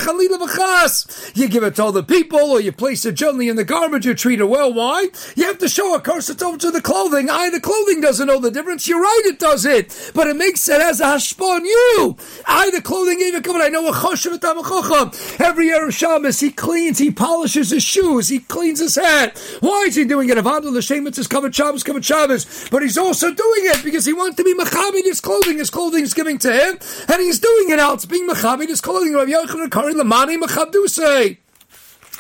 You 1.34 1.49
give 1.49 1.62
it 1.62 1.76
to 1.76 1.84
other 1.84 2.02
people, 2.02 2.38
or 2.38 2.61
you 2.61 2.72
place 2.72 3.05
it 3.06 3.12
gently 3.12 3.49
in 3.49 3.56
the 3.56 3.64
garbage. 3.64 4.05
You 4.05 4.14
treat 4.14 4.40
it 4.40 4.44
well. 4.44 4.72
Why? 4.72 5.08
You 5.37 5.44
have 5.44 5.58
to 5.58 5.69
show 5.69 5.94
a 5.94 6.00
curse 6.00 6.29
it's 6.29 6.43
over 6.43 6.58
to 6.58 6.70
the 6.70 6.82
clothing. 6.82 7.31
I, 7.31 7.48
the 7.50 7.60
clothing 7.60 8.00
doesn't 8.00 8.27
know 8.27 8.41
the 8.41 8.50
difference. 8.50 8.86
You're 8.86 9.00
right, 9.00 9.22
it 9.24 9.39
does 9.39 9.65
it, 9.65 10.12
but 10.15 10.27
it 10.27 10.36
makes 10.36 10.69
it 10.69 10.81
as 10.81 11.00
a 11.00 11.05
hashpa 11.05 11.43
on 11.43 11.65
you. 11.65 12.17
I, 12.46 12.70
the 12.70 12.82
clothing 12.82 13.19
gave 13.19 13.32
you 13.32 13.41
covet. 13.41 13.62
I 13.62 13.69
know 13.69 13.89
a 13.89 13.93
choshev 13.93 14.41
Chacham. 14.67 15.11
Every 15.39 15.69
Erev 15.69 15.93
Shabbos, 15.93 16.41
he 16.41 16.51
cleans, 16.51 16.99
he 16.99 17.11
polishes 17.11 17.70
his 17.70 17.82
shoes, 17.82 18.29
he 18.29 18.41
cleans 18.41 18.81
his 18.81 18.96
hat. 18.96 19.39
Why 19.61 19.85
is 19.87 19.94
he 19.94 20.05
doing 20.05 20.29
it? 20.29 20.39
Avadu 20.39 20.70
l'shem, 20.70 21.06
it's 21.06 21.17
his 21.17 21.29
covered 21.29 21.55
Shabbos, 21.55 21.82
covered 21.82 22.05
Shabbos. 22.05 22.69
But 22.70 22.82
he's 22.82 22.99
also 22.99 23.29
doing 23.29 23.63
it 23.65 23.85
because 23.85 24.05
he 24.05 24.13
wants 24.13 24.37
to 24.37 24.44
be 24.44 24.55
machabed 24.55 25.05
his 25.05 25.20
clothing. 25.20 25.58
His 25.58 25.70
clothing 25.70 26.03
is 26.03 26.15
giving 26.15 26.39
to 26.39 26.53
him, 26.53 26.79
and 27.08 27.20
he's 27.20 27.39
doing 27.39 27.70
it 27.70 27.79
out. 27.79 27.94
It's 27.94 28.06
being 28.06 28.29
machabed 28.29 28.69
his 28.69 28.81
clothing. 28.81 29.15
Rav 29.15 29.29
Yochanan 29.29 29.70
Kari 29.70 29.94
Lamani 29.94 30.41
Machabdusei. 30.41 31.39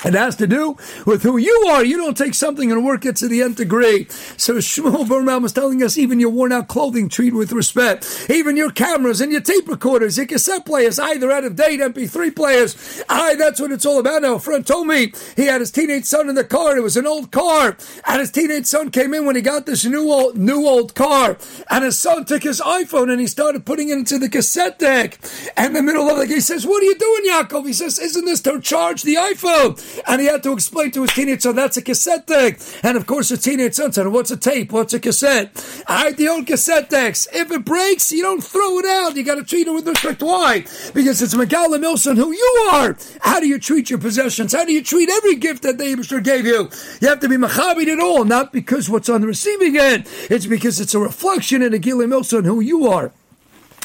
It 0.04 0.14
has 0.14 0.36
to 0.36 0.46
do 0.46 0.76
with 1.06 1.22
who 1.22 1.36
you 1.36 1.66
are. 1.70 1.84
You 1.84 1.96
don't 1.96 2.16
take 2.16 2.34
something 2.34 2.70
and 2.70 2.84
work 2.84 3.04
it 3.04 3.16
to 3.16 3.28
the 3.28 3.42
nth 3.42 3.56
degree. 3.56 4.06
So 4.36 4.54
Shmuel 4.56 5.08
Berman 5.08 5.42
was 5.42 5.52
telling 5.52 5.82
us 5.82 5.96
even 5.96 6.20
your 6.20 6.30
worn 6.30 6.52
out 6.52 6.68
clothing 6.68 7.08
treat 7.08 7.32
with 7.34 7.52
respect. 7.52 8.26
Even 8.28 8.56
your 8.56 8.70
cameras 8.70 9.20
and 9.20 9.32
your 9.32 9.40
tape 9.40 9.68
recorders, 9.68 10.16
your 10.16 10.26
cassette 10.26 10.66
players, 10.66 10.98
either 10.98 11.30
out 11.30 11.44
of 11.44 11.56
date 11.56 11.80
MP3 11.80 12.36
players. 12.36 13.02
I, 13.08 13.34
that's 13.36 13.60
what 13.60 13.72
it's 13.72 13.86
all 13.86 13.98
about 13.98 14.22
now. 14.22 14.34
A 14.34 14.38
friend 14.38 14.66
told 14.66 14.86
me 14.86 15.12
he 15.34 15.46
had 15.46 15.60
his 15.60 15.70
teenage 15.70 16.04
son 16.04 16.28
in 16.28 16.34
the 16.34 16.44
car. 16.44 16.76
It 16.76 16.82
was 16.82 16.96
an 16.96 17.06
old 17.06 17.30
car. 17.30 17.76
And 18.06 18.20
his 18.20 18.30
teenage 18.30 18.66
son 18.66 18.90
came 18.90 19.14
in 19.14 19.24
when 19.24 19.36
he 19.36 19.42
got 19.42 19.66
this 19.66 19.84
new 19.84 20.10
old, 20.12 20.36
new 20.36 20.66
old 20.66 20.94
car. 20.94 21.38
And 21.70 21.84
his 21.84 21.98
son 21.98 22.26
took 22.26 22.42
his 22.42 22.60
iPhone 22.60 23.10
and 23.10 23.20
he 23.20 23.26
started 23.26 23.64
putting 23.64 23.88
it 23.88 23.98
into 23.98 24.18
the 24.18 24.28
cassette 24.28 24.78
deck. 24.78 25.18
And 25.56 25.74
the 25.74 25.82
middle 25.82 26.08
of 26.08 26.18
it, 26.18 26.28
he 26.28 26.40
says, 26.40 26.66
what 26.66 26.82
are 26.82 26.86
you 26.86 26.98
doing, 26.98 27.24
Yaakov? 27.30 27.66
He 27.66 27.72
says, 27.72 27.98
isn't 27.98 28.24
this 28.24 28.42
to 28.42 28.60
charge 28.60 29.02
the 29.02 29.14
iPhone? 29.14 29.95
And 30.06 30.20
he 30.20 30.26
had 30.26 30.42
to 30.42 30.52
explain 30.52 30.90
to 30.92 31.02
his 31.02 31.12
teenage 31.12 31.42
son 31.42 31.56
that's 31.56 31.76
a 31.76 31.82
cassette 31.82 32.26
deck, 32.26 32.58
and 32.82 32.96
of 32.96 33.06
course, 33.06 33.28
the 33.28 33.36
teenage 33.36 33.74
son 33.74 33.92
said, 33.92 34.06
"What's 34.08 34.30
a 34.30 34.36
tape? 34.36 34.72
What's 34.72 34.94
a 34.94 35.00
cassette?" 35.00 35.50
Right, 35.88 36.16
the 36.16 36.28
old 36.28 36.46
cassette 36.46 36.90
decks. 36.90 37.28
If 37.32 37.50
it 37.50 37.64
breaks, 37.64 38.12
you 38.12 38.22
don't 38.22 38.42
throw 38.42 38.78
it 38.78 38.86
out. 38.86 39.16
You 39.16 39.24
got 39.24 39.36
to 39.36 39.44
treat 39.44 39.66
it 39.66 39.72
with 39.72 39.86
respect. 39.86 40.22
Why? 40.22 40.64
Because 40.94 41.22
it's 41.22 41.34
Megala 41.34 41.78
Milson 41.78 42.16
who 42.16 42.32
you 42.32 42.68
are. 42.72 42.96
How 43.20 43.40
do 43.40 43.46
you 43.46 43.58
treat 43.58 43.90
your 43.90 43.98
possessions? 43.98 44.52
How 44.52 44.64
do 44.64 44.72
you 44.72 44.82
treat 44.82 45.08
every 45.10 45.36
gift 45.36 45.62
that 45.62 45.78
the 45.78 45.84
Abishur 45.84 46.22
gave 46.22 46.46
you? 46.46 46.70
You 47.00 47.08
have 47.08 47.20
to 47.20 47.28
be 47.28 47.36
machabit 47.36 47.88
at 47.88 48.00
all, 48.00 48.24
not 48.24 48.52
because 48.52 48.88
what's 48.88 49.08
on 49.08 49.20
the 49.20 49.26
receiving 49.26 49.76
end. 49.76 50.06
It's 50.30 50.46
because 50.46 50.80
it's 50.80 50.94
a 50.94 50.98
reflection 50.98 51.62
in 51.62 51.74
a 51.74 51.78
Gila 51.78 52.04
Milson 52.04 52.44
who 52.44 52.60
you 52.60 52.86
are. 52.86 53.12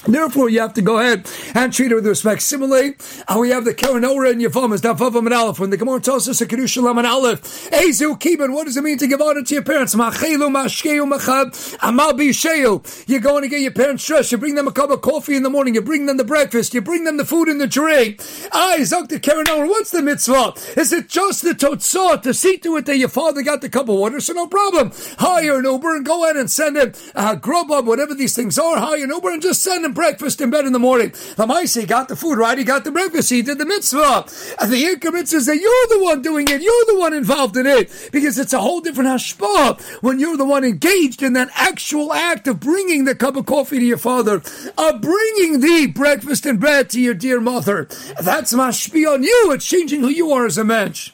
Therefore, 0.07 0.49
you 0.49 0.59
have 0.61 0.73
to 0.73 0.81
go 0.81 0.99
ahead 0.99 1.29
and 1.53 1.71
treat 1.71 1.91
it 1.91 1.95
with 1.95 2.07
respect. 2.07 2.41
Similarly, 2.41 2.95
uh, 3.27 3.37
we 3.39 3.49
have 3.51 3.65
the 3.65 3.73
Karen 3.73 4.03
Ora 4.03 4.31
and 4.31 4.41
Yavamas, 4.41 4.81
Davavam 4.81 5.25
and 5.25 5.33
Aleph. 5.33 5.59
When 5.59 5.69
the 5.69 5.77
Gemara 5.77 5.99
tells 5.99 6.27
us 6.27 6.41
a 6.41 6.47
Kedusha 6.47 6.81
Lam 6.81 6.97
and 6.97 7.05
Aleph, 7.05 7.69
Ezu 7.69 8.19
Kiban, 8.19 8.53
what 8.53 8.65
does 8.65 8.77
it 8.77 8.83
mean 8.83 8.97
to 8.97 9.07
give 9.07 9.21
honor 9.21 9.43
to 9.43 9.53
your 9.53 9.63
parents? 9.63 9.93
Machelu, 9.93 10.49
Mashkeu, 10.49 11.11
Machab, 11.11 11.77
Amal 11.83 12.13
Bisheu. 12.13 13.07
You're 13.07 13.19
going 13.19 13.43
to 13.43 13.49
get 13.49 13.61
your 13.61 13.71
parents 13.71 14.05
dressed. 14.05 14.31
You 14.31 14.39
bring 14.39 14.55
them 14.55 14.67
a 14.67 14.71
cup 14.71 14.89
of 14.89 15.01
coffee 15.01 15.35
in 15.35 15.43
the 15.43 15.49
morning. 15.49 15.75
You 15.75 15.81
bring 15.81 16.07
them 16.07 16.17
the 16.17 16.23
breakfast. 16.23 16.73
You 16.73 16.81
bring 16.81 17.03
them 17.03 17.17
the 17.17 17.25
food 17.25 17.47
in 17.47 17.59
the 17.59 17.67
tray. 17.67 18.17
I, 18.51 18.79
Zok 18.79 19.09
the 19.09 19.19
Karen 19.19 19.45
Ora, 19.49 19.67
what's 19.67 19.91
the 19.91 20.01
mitzvah? 20.01 20.53
Is 20.77 20.91
it 20.91 21.09
just 21.09 21.43
the 21.43 21.53
totzah 21.53 22.21
to 22.23 22.33
see 22.33 22.57
to 22.57 22.75
it 22.77 22.85
that 22.87 22.97
your 22.97 23.09
father 23.09 23.43
got 23.43 23.61
the 23.61 23.69
cup 23.69 23.87
of 23.87 23.95
water? 23.95 24.19
So 24.19 24.33
no 24.33 24.47
problem. 24.47 24.91
Hire 25.19 25.59
an 25.59 25.65
Uber 25.65 25.95
and 25.95 26.05
go 26.05 26.23
ahead 26.23 26.37
and 26.37 26.49
send 26.49 26.77
him 26.77 26.93
uh, 27.13 27.35
Grubhub, 27.35 27.85
whatever 27.85 28.15
these 28.15 28.35
things 28.35 28.57
are. 28.57 28.79
Hire 28.79 29.03
an 29.03 29.11
Uber 29.11 29.29
and 29.29 29.41
just 29.41 29.61
send 29.61 29.85
him 29.85 29.90
breakfast 29.93 30.41
in 30.41 30.49
bed 30.49 30.65
in 30.65 30.73
the 30.73 30.79
morning. 30.79 31.09
The 31.09 31.45
Lamaisi 31.45 31.87
got 31.87 32.07
the 32.07 32.15
food 32.15 32.37
right, 32.37 32.57
he 32.57 32.63
got 32.63 32.83
the 32.83 32.91
breakfast, 32.91 33.29
he 33.29 33.41
did 33.41 33.57
the 33.57 33.65
mitzvah. 33.65 34.25
And 34.59 34.71
the 34.71 34.81
Yirka 34.81 35.11
mitzvah 35.11 35.37
is 35.37 35.45
that 35.45 35.57
you're 35.57 35.97
the 35.97 36.03
one 36.03 36.21
doing 36.21 36.47
it, 36.47 36.61
you're 36.61 36.85
the 36.87 36.99
one 36.99 37.13
involved 37.13 37.57
in 37.57 37.65
it, 37.65 38.09
because 38.11 38.37
it's 38.37 38.53
a 38.53 38.59
whole 38.59 38.81
different 38.81 39.09
hashpah 39.09 39.81
when 40.01 40.19
you're 40.19 40.37
the 40.37 40.45
one 40.45 40.63
engaged 40.63 41.23
in 41.23 41.33
that 41.33 41.49
actual 41.55 42.13
act 42.13 42.47
of 42.47 42.59
bringing 42.59 43.05
the 43.05 43.15
cup 43.15 43.35
of 43.35 43.45
coffee 43.45 43.79
to 43.79 43.85
your 43.85 43.97
father, 43.97 44.41
of 44.77 45.01
bringing 45.01 45.59
the 45.59 45.87
breakfast 45.87 46.45
and 46.45 46.59
bread 46.59 46.89
to 46.89 47.01
your 47.01 47.13
dear 47.13 47.39
mother. 47.39 47.87
That's 48.19 48.53
mashpi 48.53 49.11
on 49.11 49.23
you, 49.23 49.51
it's 49.51 49.65
changing 49.65 50.01
who 50.01 50.09
you 50.09 50.31
are 50.31 50.45
as 50.45 50.57
a 50.57 50.63
mensch. 50.63 51.11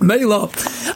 Mela, 0.00 0.48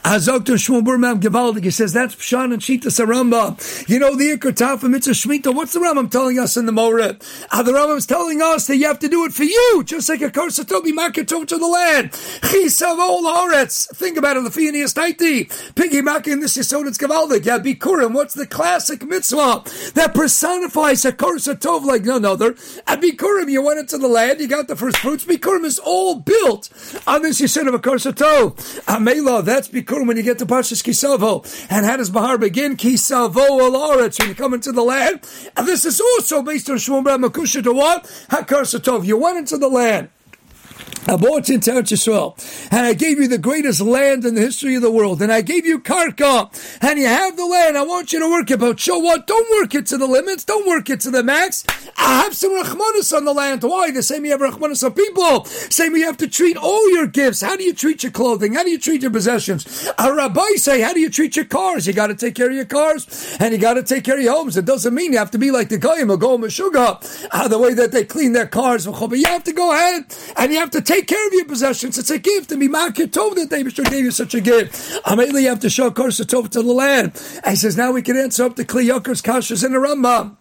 Azokter 0.02 0.56
Shmuel 0.56 0.98
Mam 0.98 1.20
Gevaldik, 1.20 1.64
he 1.64 1.70
says 1.70 1.92
that's 1.92 2.14
Pshan 2.14 2.52
and 2.52 2.62
Shita 2.62 2.84
Saramba. 2.84 3.88
You 3.88 3.98
know 3.98 4.16
the 4.16 4.36
Ikr 4.36 4.78
for 4.78 4.88
Mitzvah 4.88 5.12
Shemitah, 5.12 5.54
what's 5.54 5.72
the 5.72 5.80
Rambam 5.80 6.10
telling 6.10 6.38
us 6.38 6.56
in 6.56 6.66
the 6.66 6.72
Moreh? 6.72 7.16
Uh, 7.50 7.62
the 7.62 7.72
Rambam's 7.72 8.06
telling 8.06 8.40
us 8.40 8.66
that 8.66 8.76
you 8.76 8.86
have 8.86 8.98
to 9.00 9.08
do 9.08 9.24
it 9.24 9.32
for 9.32 9.44
you, 9.44 9.82
just 9.84 10.08
like 10.08 10.22
a 10.22 10.30
Karsatobi 10.30 10.92
Makatov 10.92 11.46
to 11.48 11.58
the 11.58 11.66
land. 11.66 12.12
Chisavol 12.12 13.22
Haaretz. 13.22 13.94
Think 13.94 14.16
about 14.16 14.36
it, 14.36 14.44
The 14.44 14.50
Lefianias 14.50 14.94
Taiti. 14.94 15.74
Piggy 15.74 15.98
in 15.98 16.40
this 16.40 16.56
Yisoditz 16.56 16.98
Gevaldik. 16.98 17.44
Yeah, 17.44 17.58
Bikurim, 17.58 18.14
what's 18.14 18.34
the 18.34 18.46
classic 18.46 19.04
mitzvah 19.04 19.64
that 19.94 20.14
personifies 20.14 21.04
a 21.04 21.12
Karsatov 21.12 21.84
like 21.84 22.04
none 22.04 22.24
other? 22.24 22.52
At 22.86 23.00
Bikurim, 23.00 23.50
you 23.50 23.62
went 23.62 23.80
into 23.80 23.98
the 23.98 24.08
land, 24.08 24.40
you 24.40 24.48
got 24.48 24.68
the 24.68 24.76
first 24.76 24.98
fruits. 24.98 25.24
Bikurim 25.24 25.64
is 25.64 25.78
all 25.78 26.16
built 26.16 26.70
on 27.06 27.22
this 27.22 27.40
Yisod 27.40 27.68
of 27.68 27.74
a 27.74 27.78
Karsatov. 27.78 28.82
Amela, 28.94 29.44
that's 29.44 29.66
Bikur 29.66 30.06
when 30.06 30.16
you 30.16 30.22
get 30.22 30.38
to 30.38 30.46
Parshas 30.46 30.80
Kisavo. 30.80 31.44
And 31.68 31.84
how 31.84 31.96
does 31.96 32.10
Bahar 32.10 32.38
begin? 32.38 32.76
Kisavo 32.76 33.36
al 33.38 33.98
when 33.98 34.28
you 34.28 34.36
come 34.36 34.54
into 34.54 34.70
the 34.70 34.82
land. 34.82 35.20
And 35.56 35.66
this 35.66 35.84
is 35.84 36.00
also 36.00 36.42
based 36.42 36.70
on 36.70 36.76
Shmuel 36.76 37.02
Makusha 37.02 37.64
to 37.64 37.72
what? 37.72 38.04
Hakar 38.30 39.04
You 39.04 39.16
went 39.16 39.38
into 39.38 39.58
the 39.58 39.66
land. 39.66 40.10
I 41.06 41.16
bought 41.16 41.50
into 41.50 41.70
Eretz 41.70 41.92
Yisrael, 41.92 42.34
and 42.72 42.86
I 42.86 42.94
gave 42.94 43.18
you 43.18 43.28
the 43.28 43.36
greatest 43.36 43.82
land 43.82 44.24
in 44.24 44.34
the 44.34 44.40
history 44.40 44.74
of 44.74 44.80
the 44.80 44.90
world, 44.90 45.20
and 45.20 45.30
I 45.30 45.42
gave 45.42 45.66
you 45.66 45.78
karka, 45.78 46.50
and 46.80 46.98
you 46.98 47.06
have 47.06 47.36
the 47.36 47.44
land. 47.44 47.76
I 47.76 47.82
want 47.82 48.14
you 48.14 48.20
to 48.20 48.30
work 48.30 48.50
it, 48.50 48.58
but 48.58 48.80
show 48.80 48.98
what? 48.98 49.26
Don't 49.26 49.60
work 49.60 49.74
it 49.74 49.86
to 49.88 49.98
the 49.98 50.06
limits. 50.06 50.44
Don't 50.44 50.66
work 50.66 50.88
it 50.88 51.00
to 51.00 51.10
the 51.10 51.22
max. 51.22 51.62
I 51.98 52.22
have 52.22 52.34
some 52.34 52.52
rachmanis 52.52 53.14
on 53.14 53.26
the 53.26 53.34
land. 53.34 53.62
Why? 53.62 53.90
The 53.90 54.02
same 54.02 54.24
you 54.24 54.30
have 54.30 54.40
rachmanis 54.40 54.82
on 54.82 54.92
people. 54.92 55.44
Same 55.44 55.94
you 55.94 56.06
have 56.06 56.16
to 56.18 56.26
treat 56.26 56.56
all 56.56 56.90
your 56.90 57.06
gifts. 57.06 57.42
How 57.42 57.56
do 57.56 57.64
you 57.64 57.74
treat 57.74 58.02
your 58.02 58.12
clothing? 58.12 58.54
How 58.54 58.64
do 58.64 58.70
you 58.70 58.78
treat 58.78 59.02
your 59.02 59.10
possessions? 59.10 59.90
A 59.98 60.12
rabbi 60.12 60.46
say, 60.56 60.80
how 60.80 60.94
do 60.94 61.00
you 61.00 61.10
treat 61.10 61.36
your 61.36 61.44
cars? 61.44 61.86
You 61.86 61.92
got 61.92 62.06
to 62.06 62.14
take 62.14 62.34
care 62.34 62.48
of 62.48 62.54
your 62.54 62.64
cars, 62.64 63.36
and 63.40 63.52
you 63.52 63.58
got 63.58 63.74
to 63.74 63.82
take 63.82 64.04
care 64.04 64.16
of 64.16 64.22
your 64.22 64.34
homes. 64.34 64.56
It 64.56 64.64
doesn't 64.64 64.94
mean 64.94 65.12
you 65.12 65.18
have 65.18 65.32
to 65.32 65.38
be 65.38 65.50
like 65.50 65.68
the 65.68 65.76
goyim 65.76 66.10
or 66.10 66.16
go 66.16 66.38
Meshuga, 66.38 67.28
uh, 67.30 67.48
the 67.48 67.58
way 67.58 67.74
that 67.74 67.92
they 67.92 68.04
clean 68.04 68.32
their 68.32 68.46
cars. 68.46 68.86
You 68.86 69.26
have 69.26 69.44
to 69.44 69.52
go 69.52 69.72
ahead 69.72 70.04
and 70.38 70.50
you 70.50 70.58
have 70.58 70.70
to 70.70 70.80
take 70.80 70.93
take 70.94 71.06
care 71.08 71.26
of 71.26 71.32
your 71.32 71.44
possessions. 71.44 71.98
It's 71.98 72.10
a 72.10 72.18
gift. 72.18 72.52
And 72.52 72.60
be 72.60 72.68
told 73.08 73.36
that 73.36 73.50
they 73.50 73.62
gave 73.62 74.04
you 74.04 74.10
such 74.10 74.34
a 74.34 74.40
gift. 74.40 75.00
Amelia, 75.04 75.40
you 75.40 75.48
have 75.48 75.60
to 75.60 75.70
show 75.70 75.90
Korsa 75.90 76.24
Tov 76.24 76.50
to 76.50 76.62
the 76.62 76.72
land. 76.72 77.12
And 77.44 77.50
he 77.50 77.56
says, 77.56 77.76
now 77.76 77.92
we 77.92 78.02
can 78.02 78.16
answer 78.16 78.44
up 78.44 78.56
the 78.56 78.64
Kli 78.64 78.88
Yoker's 78.88 79.22
Kashas 79.22 79.64
in 79.64 79.72
the 79.72 79.78
Rambam. 79.78 80.36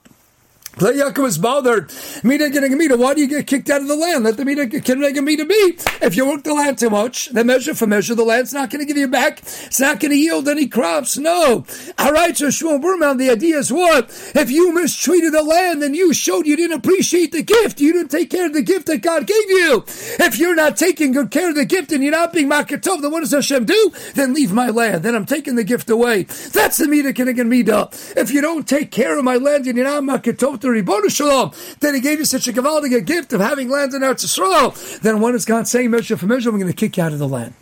Yaakov 0.78 1.24
was 1.24 1.38
bothered. 1.38 1.92
Mida 2.24 2.50
Mida, 2.50 2.98
why 2.98 3.14
do 3.14 3.22
you 3.22 3.28
get 3.28 3.46
kicked 3.46 3.70
out 3.70 3.82
of 3.82 3.88
the 3.88 3.96
land? 3.96 4.24
Let 4.24 4.38
the 4.38 4.46
Mida 4.46 5.22
Mida 5.22 5.46
be. 5.46 5.78
If 6.02 6.16
you 6.16 6.28
work 6.28 6.44
the 6.44 6.54
land 6.54 6.80
too 6.80 6.90
much, 6.90 7.30
then 7.30 7.48
measure 7.48 7.76
for 7.76 7.86
measure, 7.86 8.16
the 8.16 8.24
land's 8.24 8.54
not 8.54 8.72
going 8.72 8.80
to 8.80 8.86
give 8.86 8.98
you 8.98 9.08
back. 9.08 9.40
It's 9.40 9.80
not 9.80 10.00
going 10.00 10.12
to 10.12 10.18
yield 10.18 10.48
any 10.50 10.68
crops. 10.68 11.18
No. 11.18 11.66
All 12.00 12.12
right, 12.12 12.36
so 12.36 12.48
Shmuel 12.48 12.82
Berman, 12.82 13.18
the 13.18 13.30
idea 13.30 13.58
is 13.58 13.72
what? 13.72 14.10
If 14.36 14.50
you 14.50 14.74
mistreated 14.74 15.34
the 15.34 15.44
land, 15.44 15.84
then 15.84 15.94
you 15.94 16.14
showed 16.14 16.48
you 16.48 16.56
didn't 16.56 16.80
appreciate 16.80 17.32
the 17.32 17.44
gift. 17.44 17.80
You 17.80 17.94
didn't 17.94 18.10
take 18.10 18.32
care 18.32 18.48
of 18.48 18.54
the 18.54 18.64
gift 18.64 18.88
that 18.88 19.04
God 19.04 19.28
gave 19.28 19.50
you. 19.50 19.84
If 20.20 20.40
you're 20.40 20.56
not 20.56 20.76
taking 20.76 21.12
good 21.12 21.30
care 21.30 21.50
of 21.50 21.56
the 21.56 21.66
gift 21.66 21.92
and 21.92 22.02
you're 22.02 22.12
not 22.12 22.34
being 22.34 22.50
makatov, 22.50 23.02
then 23.02 23.12
what 23.12 23.20
does 23.20 23.32
Hashem 23.32 23.66
do? 23.66 23.92
Then 24.16 24.34
leave 24.34 24.52
my 24.52 24.70
land. 24.70 25.04
Then 25.04 25.16
I'm 25.16 25.26
taking 25.26 25.56
the 25.56 25.64
gift 25.64 25.90
away. 25.90 26.24
That's 26.24 26.78
the 26.78 26.88
Mida 26.88 27.14
Kinnigan 27.14 27.48
Mida. 27.48 27.90
If 28.18 28.32
you 28.32 28.42
don't 28.42 28.68
take 28.68 28.90
care 28.90 29.18
of 29.18 29.24
my 29.24 29.36
land 29.36 29.68
and 29.68 29.78
you're 29.78 29.86
not 29.86 30.04
makatov, 30.04 30.63
the 30.64 31.10
Shalom, 31.10 31.52
then 31.80 31.94
he 31.94 32.02
gave 32.02 32.20
you 32.20 32.26
such 32.26 32.48
a 32.48 32.54
gewaldige 32.54 33.06
gift 33.06 33.34
of 33.34 33.42
having 33.42 33.70
land 33.70 33.94
in 33.94 34.02
Eretz 34.02 34.26
Yisrael, 34.26 35.00
then 35.02 35.20
when 35.20 35.36
is 35.36 35.46
God 35.46 35.68
saying 35.68 35.92
measure 35.92 36.18
for 36.18 36.26
measure, 36.26 36.50
I'm 36.50 36.58
going 36.58 36.68
to 36.68 36.74
kick 36.74 36.98
you 36.98 37.04
out 37.04 37.14
of 37.14 37.20
the 37.20 37.28
land? 37.28 37.54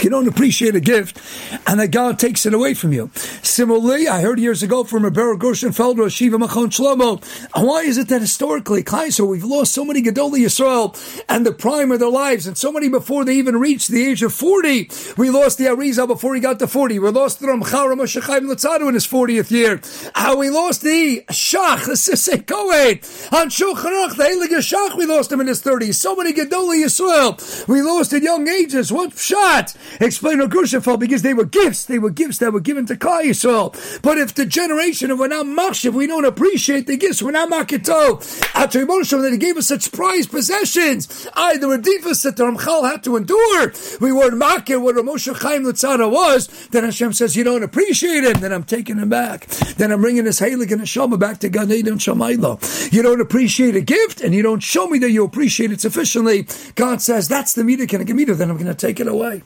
If 0.00 0.04
you 0.04 0.10
don't 0.10 0.28
appreciate 0.28 0.74
a 0.74 0.80
gift 0.80 1.20
and 1.66 1.78
that 1.78 1.88
God 1.88 2.18
takes 2.18 2.46
it 2.46 2.54
away 2.54 2.72
from 2.72 2.94
you. 2.94 3.10
Similarly, 3.42 4.08
I 4.08 4.22
heard 4.22 4.38
years 4.38 4.62
ago 4.62 4.82
from 4.82 5.04
Rebbe 5.04 5.36
Gershon 5.36 5.72
Felder, 5.72 6.10
Shiva 6.10 6.38
Machon 6.38 6.68
Shlomo, 6.68 7.22
why 7.54 7.82
is 7.82 7.98
it 7.98 8.08
that 8.08 8.22
historically, 8.22 8.82
Kaiser, 8.82 9.26
we've 9.26 9.44
lost 9.44 9.74
so 9.74 9.84
many 9.84 10.00
Gedolei 10.00 10.46
Yisrael 10.46 10.96
and 11.28 11.44
the 11.44 11.52
prime 11.52 11.92
of 11.92 12.00
their 12.00 12.08
lives, 12.08 12.46
and 12.46 12.56
so 12.56 12.72
many 12.72 12.88
before 12.88 13.26
they 13.26 13.34
even 13.34 13.58
reached 13.58 13.90
the 13.90 14.06
age 14.06 14.22
of 14.22 14.32
40. 14.32 14.88
We 15.18 15.28
lost 15.28 15.58
the 15.58 15.64
Arizal 15.64 16.06
before 16.06 16.34
he 16.34 16.40
got 16.40 16.58
to 16.60 16.66
40. 16.66 16.98
We 16.98 17.10
lost 17.10 17.40
the 17.40 17.48
Ramchal 17.48 17.94
Ramoshe 17.94 18.22
Chaim 18.22 18.48
Luzzatto 18.48 18.88
in 18.88 18.94
his 18.94 19.06
40th 19.06 19.50
year. 19.50 19.82
Uh, 20.14 20.34
we 20.38 20.48
lost 20.48 20.80
the 20.80 21.26
Shach, 21.28 21.84
the 21.84 21.92
Sifsei 21.92 22.46
Kohen, 22.46 23.00
on 23.38 23.50
Shulchan 23.50 24.16
the 24.16 24.24
Heilige 24.24 24.60
Shach, 24.60 24.96
we 24.96 25.04
lost 25.04 25.30
him 25.30 25.42
in 25.42 25.46
his 25.46 25.62
30s. 25.62 25.96
So 25.96 26.16
many 26.16 26.32
Gedolei 26.32 26.84
Yisrael, 26.84 27.68
we 27.68 27.82
lost 27.82 28.14
at 28.14 28.22
young 28.22 28.48
ages. 28.48 28.90
What 28.90 29.18
shot? 29.18 29.76
Explain 30.00 30.38
Gushenfeld 30.40 30.98
because 30.98 31.22
they 31.22 31.34
were 31.34 31.44
gifts. 31.44 31.84
They 31.84 31.98
were 31.98 32.10
gifts 32.10 32.38
that 32.38 32.52
were 32.52 32.60
given 32.60 32.86
to 32.86 32.96
Klal 32.96 33.24
Yisrael. 33.24 34.02
But 34.02 34.18
if 34.18 34.34
the 34.34 34.46
generation 34.46 35.10
of 35.10 35.18
we're 35.18 35.28
not 35.28 35.46
machshav, 35.46 35.94
we 35.94 36.06
don't 36.06 36.24
appreciate 36.24 36.86
the 36.86 36.96
gifts. 36.96 37.22
We're 37.22 37.30
not 37.32 37.50
makito. 37.50 38.20
After 38.54 38.80
emotional 38.80 39.22
that 39.22 39.32
he 39.32 39.38
gave 39.38 39.56
us 39.56 39.68
such 39.68 39.90
prized 39.92 40.30
possessions, 40.30 41.28
I 41.34 41.56
the 41.56 41.66
redifas 41.66 42.22
that 42.24 42.36
the 42.36 42.44
Ramchal 42.44 42.90
had 42.90 43.04
to 43.04 43.16
endure. 43.16 43.72
We 44.00 44.12
weren't 44.12 44.40
makir 44.40 44.80
what 44.80 44.96
Moshe 44.96 45.34
Chaim 45.40 45.64
Luzzatto 45.64 46.10
was. 46.10 46.48
Then 46.68 46.84
Hashem 46.84 47.12
says 47.12 47.36
you 47.36 47.44
don't 47.44 47.62
appreciate 47.62 48.24
him. 48.24 48.40
Then 48.40 48.52
I'm 48.52 48.64
taking 48.64 48.98
him 48.98 49.08
back. 49.08 49.46
Then 49.76 49.92
I'm 49.92 50.00
bringing 50.00 50.24
his 50.24 50.40
Halik 50.40 50.72
and 50.72 50.82
Neshama 50.82 51.18
back 51.18 51.38
to 51.38 51.48
Gan 51.48 51.70
Eden 51.70 51.98
Shamayla. 51.98 52.92
You 52.92 53.02
don't 53.02 53.20
appreciate 53.20 53.76
a 53.76 53.80
gift 53.80 54.20
and 54.20 54.34
you 54.34 54.42
don't 54.42 54.62
show 54.62 54.86
me 54.86 54.98
that 54.98 55.10
you 55.10 55.24
appreciate 55.24 55.72
it 55.72 55.80
sufficiently. 55.80 56.46
God 56.74 57.02
says 57.02 57.28
that's 57.28 57.54
the 57.54 57.64
meter. 57.64 57.86
Can 57.86 58.00
I 58.00 58.04
give 58.04 58.16
me 58.16 58.24
Then 58.24 58.50
I'm 58.50 58.56
going 58.56 58.66
to 58.66 58.74
take 58.74 59.00
it 59.00 59.06
away. 59.06 59.42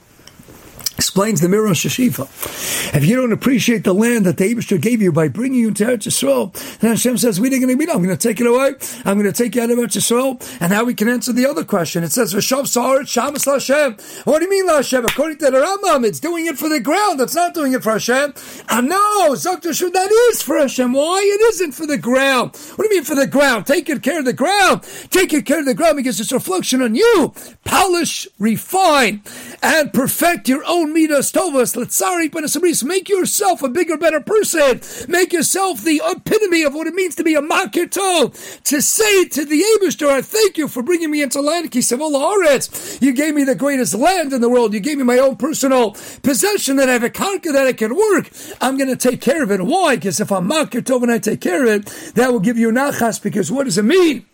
Explains 1.15 1.39
the 1.39 1.47
Mirror 1.47 1.69
Shashifa. 1.69 2.93
If 2.93 3.05
you 3.05 3.15
don't 3.15 3.31
appreciate 3.31 3.85
the 3.85 3.93
land 3.93 4.25
that 4.25 4.35
the 4.35 4.53
Abishter 4.53 4.81
gave 4.81 5.01
you 5.01 5.13
by 5.13 5.29
bringing 5.29 5.61
you 5.61 5.69
into 5.69 5.85
Eretz 5.85 6.07
Yisrael, 6.07 6.51
then 6.79 6.91
Hashem 6.91 7.17
says, 7.17 7.39
"We 7.39 7.49
didn't 7.49 7.69
going 7.69 7.77
to 7.77 7.93
I'm 7.93 8.03
going 8.03 8.09
to 8.09 8.17
take 8.17 8.41
it 8.41 8.47
away. 8.47 8.73
I'm 9.05 9.17
going 9.17 9.31
to 9.31 9.31
take 9.31 9.55
you 9.55 9.61
out 9.61 9.71
of 9.71 9.77
Eretz 9.77 9.95
Yisrael." 9.95 10.45
And 10.59 10.71
now 10.71 10.83
we 10.83 10.93
can 10.93 11.07
answer 11.07 11.31
the 11.31 11.45
other 11.45 11.63
question. 11.63 12.03
It 12.03 12.11
says, 12.11 12.33
"V'shav 12.33 12.67
sa'aret 12.67 13.03
shamas 13.03 13.45
Hashem." 13.49 13.95
What 14.25 14.39
do 14.39 14.43
you 14.43 14.49
mean, 14.49 14.67
Hashem? 14.67 15.05
According 15.05 15.37
to 15.37 15.51
the 15.51 15.51
Rambam, 15.51 16.05
it's 16.05 16.19
doing 16.19 16.47
it 16.47 16.57
for 16.57 16.67
the 16.67 16.81
ground. 16.81 17.21
It's 17.21 17.33
not 17.33 17.53
doing 17.53 17.71
it 17.71 17.81
for 17.81 17.93
Hashem. 17.93 18.33
And 18.67 18.89
no, 18.89 19.29
Zaktashu, 19.29 19.93
that 19.93 20.11
is 20.33 20.41
for 20.41 20.57
Hashem. 20.57 20.91
Why? 20.91 21.21
It 21.23 21.41
isn't 21.53 21.71
for 21.71 21.87
the 21.87 21.97
ground. 21.97 22.57
What 22.75 22.89
do 22.89 22.93
you 22.93 22.99
mean 22.99 23.05
for 23.05 23.15
the 23.15 23.25
ground? 23.25 23.67
Take 23.67 23.85
good 23.85 24.03
care 24.03 24.19
of 24.19 24.25
the 24.25 24.33
ground. 24.33 24.81
Take 25.11 25.29
good 25.29 25.45
care 25.45 25.59
of 25.59 25.65
the 25.65 25.75
ground 25.75 25.95
because 25.95 26.19
it's 26.19 26.33
reflection 26.33 26.81
on 26.81 26.93
you. 26.93 27.33
Polish, 27.63 28.27
refine, 28.37 29.23
and 29.63 29.93
perfect 29.93 30.49
your 30.49 30.65
own 30.67 30.91
midas 31.07 31.31
tovas, 31.31 31.75
letzari. 31.75 32.83
Make 32.83 33.09
yourself 33.09 33.61
a 33.61 33.69
bigger, 33.69 33.97
better 33.97 34.19
person. 34.19 34.81
Make 35.07 35.33
yourself 35.33 35.83
the 35.83 36.01
epitome 36.03 36.63
of 36.63 36.73
what 36.73 36.87
it 36.87 36.93
means 36.93 37.15
to 37.15 37.23
be 37.23 37.35
a 37.35 37.41
makir 37.41 37.87
tov. 37.87 38.63
To 38.63 38.81
say 38.81 39.25
to 39.25 39.45
the 39.45 39.61
Abishter, 39.61 40.09
I 40.09 40.21
thank 40.21 40.57
you 40.57 40.67
for 40.67 40.81
bringing 40.81 41.11
me 41.11 41.21
into 41.21 41.41
land, 41.41 41.71
kisavola 41.71 43.01
You 43.01 43.13
gave 43.13 43.35
me 43.35 43.43
the 43.43 43.55
greatest 43.55 43.93
land 43.93 44.33
in 44.33 44.41
the 44.41 44.49
world. 44.49 44.73
You 44.73 44.79
gave 44.79 44.97
me 44.97 45.03
my 45.03 45.19
own 45.19 45.35
personal 45.35 45.91
possession 46.23 46.77
that 46.77 46.89
I 46.89 46.93
have 46.93 47.03
a 47.03 47.09
conquer 47.09 47.51
that 47.51 47.67
I 47.67 47.73
can 47.73 47.95
work. 47.95 48.29
I'm 48.61 48.77
going 48.77 48.89
to 48.89 48.95
take 48.95 49.21
care 49.21 49.43
of 49.43 49.51
it. 49.51 49.61
Why? 49.61 49.95
Because 49.95 50.19
if 50.19 50.31
I'm 50.31 50.49
makir 50.49 50.81
tov 50.81 51.03
and 51.03 51.11
I 51.11 51.19
take 51.19 51.41
care 51.41 51.63
of 51.63 51.69
it, 51.69 52.15
that 52.15 52.31
will 52.31 52.39
give 52.39 52.57
you 52.57 52.71
nachas. 52.71 53.21
Because 53.21 53.51
what 53.51 53.65
does 53.65 53.77
it 53.77 53.85
mean? 53.85 54.25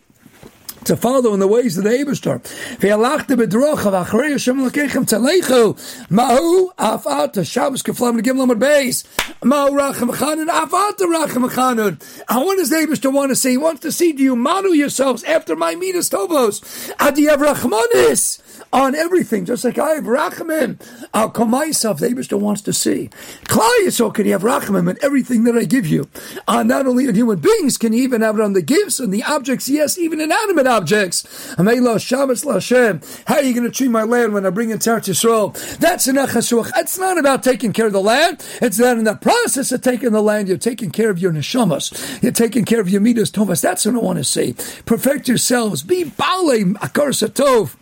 To 0.84 0.96
follow 0.96 1.34
in 1.34 1.40
the 1.40 1.46
ways 1.48 1.78
of 1.78 1.84
the 1.84 1.90
Eberster. 1.90 2.42
Ve'alachta 2.78 3.36
bedrocha 3.36 3.90
v'achrei 3.90 4.32
Hashem 4.32 4.64
l'keichem 4.64 5.04
tzalechu 5.04 6.08
mahu 6.10 6.72
afata 6.74 7.46
Shabbos 7.46 7.82
keflam 7.82 8.18
l'gim 8.20 8.36
lamad 8.36 8.58
beis 8.58 9.04
mahu 9.42 9.72
rachem 9.72 10.10
chanun 10.14 10.48
afata 10.48 11.06
rachem 11.06 11.48
chanun. 11.50 12.02
What 12.28 12.56
does 12.56 12.70
the 12.70 12.76
Eberster 12.76 13.12
want 13.12 13.30
to 13.30 13.36
say? 13.36 13.52
He 13.52 13.56
wants 13.56 13.80
to 13.82 13.92
see, 13.92 14.12
do 14.12 14.22
you 14.22 14.36
model 14.36 14.74
yourselves 14.74 15.22
after 15.24 15.56
my 15.56 15.74
midas 15.74 16.10
tovos? 16.10 16.92
Adi 17.00 17.24
have 17.26 17.40
rachmanis 17.40 18.40
on 18.72 18.94
everything, 18.94 19.44
just 19.44 19.64
like 19.64 19.78
I 19.78 19.90
have 19.90 20.04
rachamim. 20.04 20.80
I'll 21.12 21.30
call 21.30 21.46
myself, 21.46 21.98
the 22.00 22.08
Eberster 22.08 22.38
wants 22.38 22.62
to 22.62 22.72
see. 22.72 23.10
Klal 23.44 23.68
Yisrael, 23.84 24.14
can 24.14 24.26
you 24.26 24.32
have 24.32 24.42
rachamim 24.42 24.90
in 24.90 24.98
everything 25.02 25.44
that 25.44 25.56
I 25.56 25.64
give 25.64 25.86
you? 25.86 26.08
Uh, 26.48 26.62
not 26.62 26.86
only 26.86 27.06
in 27.06 27.14
human 27.14 27.38
beings, 27.38 27.76
can 27.76 27.92
you 27.92 28.02
even 28.02 28.22
have 28.22 28.38
it 28.38 28.42
on 28.42 28.52
the 28.52 28.62
gifts 28.62 28.98
and 29.00 29.12
the 29.12 29.22
objects, 29.24 29.68
yes, 29.68 29.98
even 29.98 30.20
inanimate 30.20 30.66
objects. 30.72 31.54
How 31.56 31.64
are 31.64 31.74
you 31.74 33.54
going 33.54 33.64
to 33.64 33.70
treat 33.70 33.88
my 33.88 34.02
land 34.02 34.32
when 34.32 34.46
I 34.46 34.50
bring 34.50 34.70
in 34.70 34.78
Teretz 34.78 35.08
Yisrael? 35.08 35.78
That's 35.78 36.06
an 36.08 36.16
achasuach. 36.16 36.70
It's 36.76 36.98
not 36.98 37.18
about 37.18 37.42
taking 37.42 37.72
care 37.72 37.86
of 37.86 37.92
the 37.92 38.00
land. 38.00 38.44
It's 38.60 38.78
that 38.78 38.98
in 38.98 39.04
the 39.04 39.14
process 39.14 39.70
of 39.72 39.82
taking 39.82 40.12
the 40.12 40.22
land, 40.22 40.48
you're 40.48 40.58
taking 40.58 40.90
care 40.90 41.10
of 41.10 41.18
your 41.18 41.32
neshamas. 41.32 42.22
You're 42.22 42.32
taking 42.32 42.64
care 42.64 42.80
of 42.80 42.88
your 42.88 43.00
midas 43.00 43.30
tovas. 43.30 43.60
That's 43.60 43.84
what 43.84 43.94
I 43.94 43.98
want 43.98 44.18
to 44.18 44.24
see. 44.24 44.54
Perfect 44.86 45.28
yourselves. 45.28 45.82
Be 45.82 46.04
bale 46.04 46.74
akar 46.80 47.12
satov. 47.12 47.76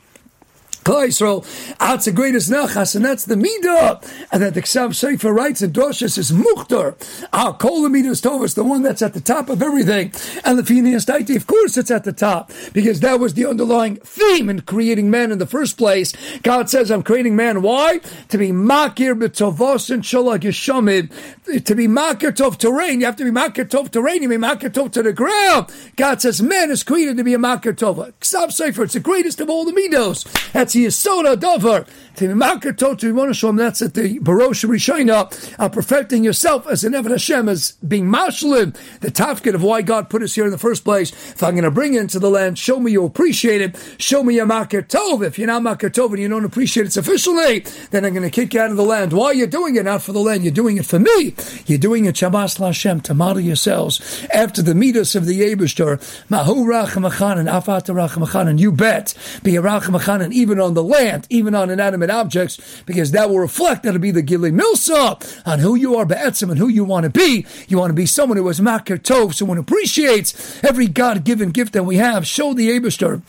Yisrael, 0.85 1.45
that's 1.79 2.05
the 2.05 2.13
greatest 2.13 2.51
nachas, 2.51 2.95
and 2.97 3.05
that's 3.05 3.25
the 3.25 3.35
midah. 3.35 4.03
And 4.33 4.43
that 4.43 4.55
the 4.55 4.63
Ksav 4.63 4.95
Sefer 4.95 5.33
writes 5.33 5.63
in 5.63 5.73
Doshas 5.73 6.19
is 6.19 6.31
muchtar. 6.31 6.95
Our 7.33 7.55
kol 7.55 7.89
midas 7.89 8.21
tovas, 8.21 8.55
the 8.55 8.65
one 8.65 8.83
that's 8.83 9.03
at 9.03 9.15
the 9.15 9.21
top 9.21 9.49
of 9.49 9.63
everything. 9.63 10.13
And 10.45 10.59
the 10.59 10.65
Phineas 10.65 11.05
Daiti, 11.05 11.37
of 11.37 11.47
course, 11.47 11.77
it's 11.77 11.91
at 11.91 12.05
the 12.05 12.13
top 12.13 12.51
because 12.73 13.01
that 13.01 13.21
was 13.21 13.35
the 13.35 13.47
underlying 13.47 13.97
theme 13.97 14.49
in 14.49 14.61
creating 14.63 15.11
man 15.11 15.33
in 15.33 15.39
the 15.39 15.47
first 15.47 15.77
place. 15.77 16.13
God 16.43 16.71
says, 16.71 16.91
"I'm 16.91 17.03
creating 17.03 17.37
man. 17.37 17.63
Why? 17.63 18.01
To 18.29 18.39
be 18.39 18.51
makir 18.51 19.19
b'tovos 19.19 19.91
and 19.91 20.03
shalag 20.03 20.41
yishamid. 20.41 21.65
To 21.65 21.75
be 21.75 21.87
makir 21.87 22.33
tov 22.33 22.57
terrain, 22.59 23.01
you 23.01 23.07
have 23.07 23.17
to 23.17 23.25
be 23.25 23.31
makir 23.31 23.69
tov 23.69 23.91
terrain. 23.91 24.23
You 24.23 24.29
be 24.29 24.37
makir 24.37 24.71
tov 24.71 24.93
to 24.93 25.03
the 25.03 25.13
ground. 25.13 25.67
God 25.97 26.21
says, 26.23 26.41
man 26.41 26.71
is 26.71 26.83
created 26.83 27.17
to 27.17 27.25
be 27.25 27.35
a 27.35 27.39
makir 27.39 27.75
tova. 27.75 28.13
Ksav 28.21 28.53
Sefer, 28.53 28.85
it's 28.85 28.95
the 28.95 29.01
greatest 29.01 29.41
of 29.41 29.51
all 29.51 29.65
the 29.65 29.73
midos. 29.73 30.25
That's 30.53 30.70
Yisoda 30.75 31.39
Dover. 31.39 31.87
Be 32.19 32.29
Makar 32.29 32.73
Totu 32.73 33.13
Rimonashom, 33.13 33.57
that's 33.57 33.81
at 33.81 33.95
the 33.95 34.19
Barosh 34.19 34.69
Rishayna, 34.69 35.57
uh, 35.59 35.69
perfecting 35.71 36.23
yourself 36.23 36.67
as 36.67 36.85
an 36.85 36.93
Eved 36.93 37.11
Hashem, 37.11 37.49
as 37.49 37.73
being 37.87 38.07
Mashlim, 38.07 38.77
the 39.01 39.11
tafkid 39.11 39.55
of 39.55 39.63
why 39.63 39.81
God 39.81 40.11
put 40.11 40.23
us 40.23 40.35
here 40.35 40.45
in 40.45 40.51
the 40.51 40.59
first 40.59 40.85
place. 40.85 41.13
If 41.13 41.43
I'm 41.43 41.55
going 41.55 41.65
to 41.65 41.71
bring 41.71 41.95
you 41.95 42.01
into 42.01 42.19
the 42.19 42.29
land, 42.29 42.59
show 42.59 42.79
me 42.79 42.93
you 42.93 43.07
appreciate 43.07 43.63
it. 43.63 43.77
Show 43.99 44.23
me 44.23 44.35
your 44.35 44.45
Makar 44.45 44.83
Tov. 44.83 45.25
If 45.25 45.39
you're 45.39 45.47
not 45.47 45.63
Makar 45.63 45.89
Tov 45.89 46.11
and 46.11 46.19
you 46.19 46.29
don't 46.29 46.45
appreciate 46.45 46.87
it 46.87 46.93
sufficiently, 46.93 47.61
then 47.91 48.05
I'm 48.05 48.13
going 48.13 48.23
to 48.23 48.31
kick 48.31 48.53
you 48.53 48.61
out 48.61 48.71
of 48.71 48.77
the 48.77 48.85
land. 48.85 49.13
Why 49.13 49.27
are 49.27 49.35
you 49.35 49.47
doing 49.47 49.77
it? 49.77 49.85
Not 49.85 50.03
for 50.03 50.13
the 50.13 50.21
land. 50.21 50.45
You're 50.45 50.53
doing 50.53 50.77
it 50.77 50.85
for 50.85 50.99
me. 50.99 51.35
You're 51.67 51.79
doing 51.79 52.05
it 52.05 52.17
Shabbos 52.19 52.57
Lashem 52.57 53.03
to 53.03 53.15
model 53.15 53.41
yourselves 53.41 54.27
after 54.33 54.61
the 54.61 54.75
midas 54.75 55.15
of 55.15 55.25
the 55.25 55.41
Yebishter. 55.41 56.01
Mahu 56.29 56.67
Rachamachan 56.67 57.39
and 57.39 57.49
Afat 57.49 57.87
Rachamachan. 57.87 58.49
And 58.49 58.61
you 58.61 58.71
bet, 58.71 59.15
be 59.43 59.57
a 59.57 59.63
Rachamachan, 59.63 60.23
and 60.23 60.35
even 60.35 60.60
on 60.61 60.75
the 60.75 60.83
land, 60.83 61.27
even 61.31 61.55
on 61.55 61.71
inanimate 61.71 62.11
objects, 62.11 62.83
because 62.87 63.11
that 63.13 63.29
will 63.29 63.39
reflect, 63.41 63.83
that'll 63.83 64.01
be 64.01 64.11
the 64.11 64.23
Gili 64.23 64.51
Milsa 64.51 65.47
on 65.47 65.59
who 65.61 65.75
you 65.75 65.97
are, 65.97 66.05
Be'etzim, 66.05 66.51
and 66.51 66.59
who 66.59 66.69
you 66.69 66.85
want 66.85 67.05
to 67.05 67.11
be. 67.11 67.47
You 67.69 67.79
want 67.79 67.91
to 67.91 67.95
be 67.95 68.07
someone 68.07 68.37
who 68.37 68.49
is 68.49 68.61
Makir 68.61 68.99
Tov, 68.99 69.35
someone 69.35 69.57
who 69.57 69.63
appreciates 69.63 70.63
every 70.63 70.87
God 70.87 71.25
given 71.25 71.51
gift 71.51 71.73
that 71.73 71.85
we 71.85 71.97
have. 71.97 72.27
Show 72.27 72.55
the 72.55 72.69
Abishter 72.71 73.23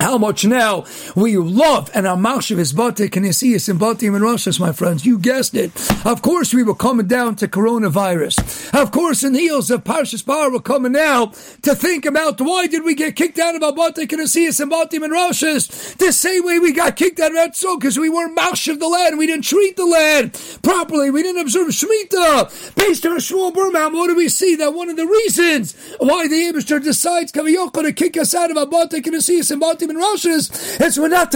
how 0.00 0.18
much 0.18 0.44
now 0.44 0.84
we 1.14 1.36
love 1.36 1.90
and 1.94 2.06
our 2.06 2.16
marshav 2.16 2.58
is 2.58 2.72
batik 2.72 3.16
and 3.16 3.26
Isias 3.26 3.68
and 3.68 3.80
batim 3.80 4.14
and 4.14 4.24
Roshas, 4.24 4.60
my 4.60 4.72
friends. 4.72 5.04
You 5.06 5.18
guessed 5.18 5.54
it. 5.54 5.72
Of 6.06 6.22
course, 6.22 6.52
we 6.54 6.62
were 6.62 6.74
coming 6.74 7.06
down 7.06 7.36
to 7.36 7.48
coronavirus. 7.48 8.74
Of 8.80 8.92
course, 8.92 9.24
in 9.24 9.32
the 9.32 9.40
heels 9.40 9.70
of 9.70 9.84
Parshas 9.84 10.24
Bar, 10.24 10.52
we're 10.52 10.60
coming 10.60 10.92
now 10.92 11.26
to 11.62 11.74
think 11.74 12.04
about 12.04 12.40
why 12.40 12.66
did 12.66 12.84
we 12.84 12.94
get 12.94 13.16
kicked 13.16 13.38
out 13.38 13.54
of 13.54 13.62
our 13.62 13.72
batik 13.72 14.12
and 14.12 14.22
Isias 14.22 14.60
and 14.60 14.70
batim 14.70 15.02
and 15.02 15.12
Roshas? 15.12 15.96
The 15.96 16.12
same 16.12 16.44
way 16.44 16.58
we 16.58 16.72
got 16.72 16.96
kicked 16.96 17.20
out 17.20 17.34
of 17.34 17.56
so 17.56 17.76
because 17.78 17.98
we 17.98 18.08
weren't 18.08 18.36
marshav 18.36 18.78
the 18.78 18.88
land. 18.88 19.18
We 19.18 19.26
didn't 19.26 19.44
treat 19.44 19.76
the 19.76 19.86
land 19.86 20.32
properly. 20.62 21.10
We 21.10 21.22
didn't 21.22 21.42
observe 21.42 21.68
Shemitah. 21.68 22.74
Based 22.76 23.04
on 23.06 23.12
a 23.12 23.20
Shmuel 23.20 23.54
Berman, 23.54 23.92
what 23.92 24.08
do 24.08 24.16
we 24.16 24.28
see? 24.28 24.56
That 24.56 24.74
one 24.74 24.88
of 24.88 24.96
the 24.96 25.06
reasons 25.06 25.76
why 25.98 26.28
the 26.28 26.36
Abishter 26.52 26.82
decides 26.82 27.32
Kaviyoko 27.32 27.82
to 27.82 27.92
kick 27.92 28.16
us 28.16 28.34
out 28.34 28.50
of 28.50 28.56
our 28.56 28.66
batik 28.66 29.06
and 29.06 29.16
Isias 29.16 29.50
and 29.50 29.60
batim 29.60 29.85
and 29.90 29.98
Roshas, 29.98 30.80
it's 30.80 30.98
we're 30.98 31.08
not 31.08 31.30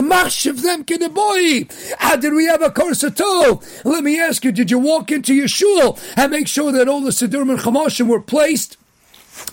of 0.47 0.63
them 0.63 0.85
boy. 1.09 1.67
How 1.99 2.17
did 2.17 2.33
we 2.33 2.47
have 2.47 2.63
a 2.63 2.71
korsato? 2.71 3.63
Let 3.85 4.05
me 4.05 4.21
ask 4.21 4.45
you, 4.45 4.53
did 4.53 4.71
you 4.71 4.79
walk 4.79 5.11
into 5.11 5.35
your 5.35 5.49
shul 5.49 5.99
and 6.17 6.31
make 6.31 6.49
sure 6.49 6.73
that 6.73 6.89
all 6.89 7.01
the 7.01 7.11
Siddurim 7.11 7.51
and 7.51 7.59
Chamoshim 7.59 8.07
were 8.07 8.21
placed 8.21 8.77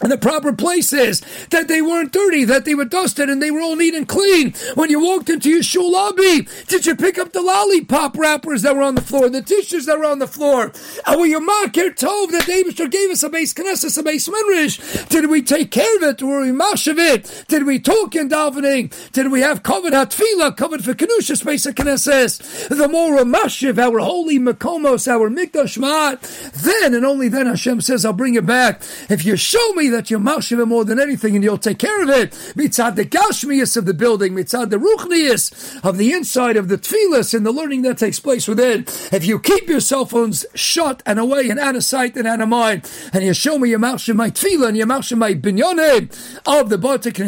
in 0.01 0.09
the 0.09 0.17
proper 0.17 0.53
places, 0.53 1.21
that 1.49 1.67
they 1.67 1.81
weren't 1.81 2.11
dirty, 2.11 2.43
that 2.43 2.65
they 2.65 2.75
were 2.75 2.85
dusted, 2.85 3.29
and 3.29 3.41
they 3.41 3.51
were 3.51 3.61
all 3.61 3.75
neat 3.75 3.93
and 3.93 4.07
clean. 4.07 4.53
When 4.75 4.89
you 4.89 4.99
walked 4.99 5.29
into 5.29 5.49
your 5.49 5.63
shul 5.63 5.91
lobby, 5.91 6.47
did 6.67 6.85
you 6.85 6.95
pick 6.95 7.17
up 7.17 7.33
the 7.33 7.41
lollipop 7.41 8.17
wrappers 8.17 8.61
that 8.61 8.75
were 8.75 8.81
on 8.81 8.95
the 8.95 9.01
floor, 9.01 9.29
the 9.29 9.41
tissues 9.41 9.85
that 9.85 9.97
were 9.97 10.05
on 10.05 10.19
the 10.19 10.27
floor? 10.27 10.71
And 11.05 11.19
were 11.19 11.25
you 11.25 11.39
makir 11.39 11.95
tov 11.95 12.31
that 12.31 12.45
David 12.45 12.75
gave 12.91 13.09
us 13.09 13.23
a 13.23 13.29
base 13.29 13.53
knesses, 13.53 13.97
a 13.97 14.03
base 14.03 14.27
minrish? 14.27 15.09
Did 15.09 15.29
we 15.29 15.41
take 15.41 15.71
care 15.71 15.97
of 15.97 16.03
it? 16.03 16.21
Were 16.21 16.41
we 16.41 16.49
mashav 16.49 16.97
it? 16.97 17.45
Did 17.47 17.65
we 17.65 17.79
talk 17.79 18.15
in 18.15 18.29
davening? 18.29 19.11
Did 19.11 19.31
we 19.31 19.41
have 19.41 19.63
covered 19.63 19.93
hatfila, 19.93 20.55
covered 20.55 20.83
for 20.83 20.93
kenushas, 20.93 21.43
base 21.45 21.65
knesses? 21.65 22.67
The 22.69 22.87
more 22.87 23.17
mashiv, 23.19 23.77
our 23.77 23.99
holy 23.99 24.39
makomos, 24.39 25.07
our 25.07 25.29
mikdash 25.29 25.77
mat, 25.77 26.21
then 26.53 26.93
and 26.93 27.05
only 27.05 27.29
then 27.29 27.47
Hashem 27.47 27.81
says, 27.81 28.05
I'll 28.05 28.13
bring 28.13 28.35
you 28.35 28.41
back. 28.41 28.81
If 29.09 29.25
you 29.25 29.35
show 29.35 29.73
me 29.73 29.76
that 29.85 30.09
you're 30.09 30.19
marshiv 30.19 30.67
more 30.67 30.83
than 30.83 30.99
anything 30.99 31.35
and 31.35 31.43
you'll 31.43 31.57
take 31.59 31.77
care 31.77 32.01
of 32.01 32.09
it. 32.09 32.31
Mitzad 32.55 32.95
the 32.95 33.05
gashmias 33.05 33.77
of 33.77 33.85
the 33.85 33.93
building, 33.93 34.33
mitzad 34.33 34.71
the 34.71 34.77
ruchnias 34.77 35.79
of 35.83 35.97
the 35.97 36.11
inside 36.11 36.57
of 36.57 36.67
the 36.67 36.77
tefillas 36.77 37.35
and 37.35 37.45
the 37.45 37.51
learning 37.51 37.83
that 37.83 37.99
takes 37.99 38.19
place 38.19 38.47
within. 38.47 38.85
If 39.11 39.25
you 39.25 39.39
keep 39.39 39.69
your 39.69 39.79
cell 39.79 40.05
phones 40.05 40.45
shut 40.55 41.03
and 41.05 41.19
away 41.19 41.49
and 41.49 41.59
out 41.59 41.75
of 41.75 41.83
sight 41.83 42.15
and 42.17 42.27
out 42.27 42.41
of 42.41 42.49
mind, 42.49 42.89
and 43.13 43.23
you 43.23 43.33
show 43.33 43.59
me 43.59 43.69
your 43.69 43.79
marshiv 43.79 44.15
my 44.15 44.31
tefillah 44.31 44.69
and 44.69 44.77
your 44.77 44.87
marshiv 44.87 45.17
my 45.17 45.35
binyone 45.35 46.09
of 46.47 46.69
the 46.69 46.77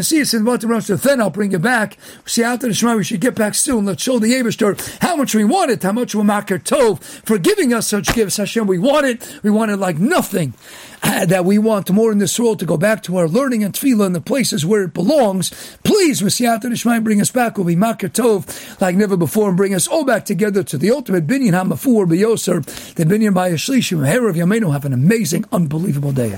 see 0.04 0.38
in 0.38 0.44
Bartek 0.44 0.70
Rosh, 0.70 0.88
then 0.88 1.22
I'll 1.22 1.30
bring 1.30 1.52
you 1.52 1.60
back. 1.60 1.98
See, 2.26 2.44
after 2.44 2.68
the 2.68 2.74
Shema, 2.74 2.96
we 2.96 3.04
should 3.04 3.22
get 3.22 3.36
back 3.36 3.54
soon. 3.54 3.86
Let's 3.86 4.02
show 4.02 4.18
the 4.20 4.32
Abishter 4.34 5.00
how 5.02 5.16
much 5.16 5.36
we 5.36 5.44
want 5.44 5.72
it, 5.72 5.84
how 5.84 5.92
much 5.92 6.16
we're 6.16 6.24
makar 6.24 6.60
tov 6.60 7.02
for 7.02 7.38
giving 7.38 7.74
us 7.74 7.88
such 7.88 8.14
gifts. 8.16 8.38
Hashem, 8.38 8.68
we 8.68 8.80
want 8.80 9.06
it. 9.06 9.40
We 9.44 9.50
want 9.50 9.72
it 9.72 9.78
like 9.78 9.98
nothing 10.00 10.54
that 11.04 11.46
we 11.46 11.58
want 11.58 11.90
more 11.90 12.12
in 12.12 12.18
this 12.18 12.40
world 12.40 12.60
to 12.60 12.66
go 12.66 12.78
back 12.78 13.04
to 13.04 13.18
our 13.18 13.28
learning 13.28 13.64
and 13.64 13.74
tefillah 13.74 14.08
in 14.08 14.14
the 14.14 14.22
places 14.22 14.66
where 14.66 14.84
it 14.84 14.94
belongs. 14.94 15.50
Please, 15.84 16.22
Risiyat 16.22 16.64
and 16.64 16.74
Ishmael, 16.74 17.02
bring 17.02 17.22
us 17.22 17.32
back. 17.32 17.58
We'll 17.58 17.68
be 17.68 17.76
Makar 17.76 18.10
Tov 18.10 18.82
like 18.82 18.96
never 18.96 19.18
before 19.18 19.50
and 19.50 19.58
bring 19.58 19.74
us 19.74 19.88
all 19.88 20.06
back 20.06 20.26
together 20.26 20.64
to 20.64 20.78
the 20.78 20.92
ultimate 20.92 21.26
binyan 21.26 21.52
hamafur 21.52 22.06
b'yoser, 22.06 22.66
the 22.96 23.06
binyan 23.06 23.34
by 23.34 23.48
a 23.50 23.54
shlishim, 23.54 24.00
of 24.00 24.36
Yameinu. 24.36 24.72
Have 24.72 24.86
an 24.86 24.94
amazing, 24.94 25.46
unbelievable 25.52 26.12
day. 26.12 26.38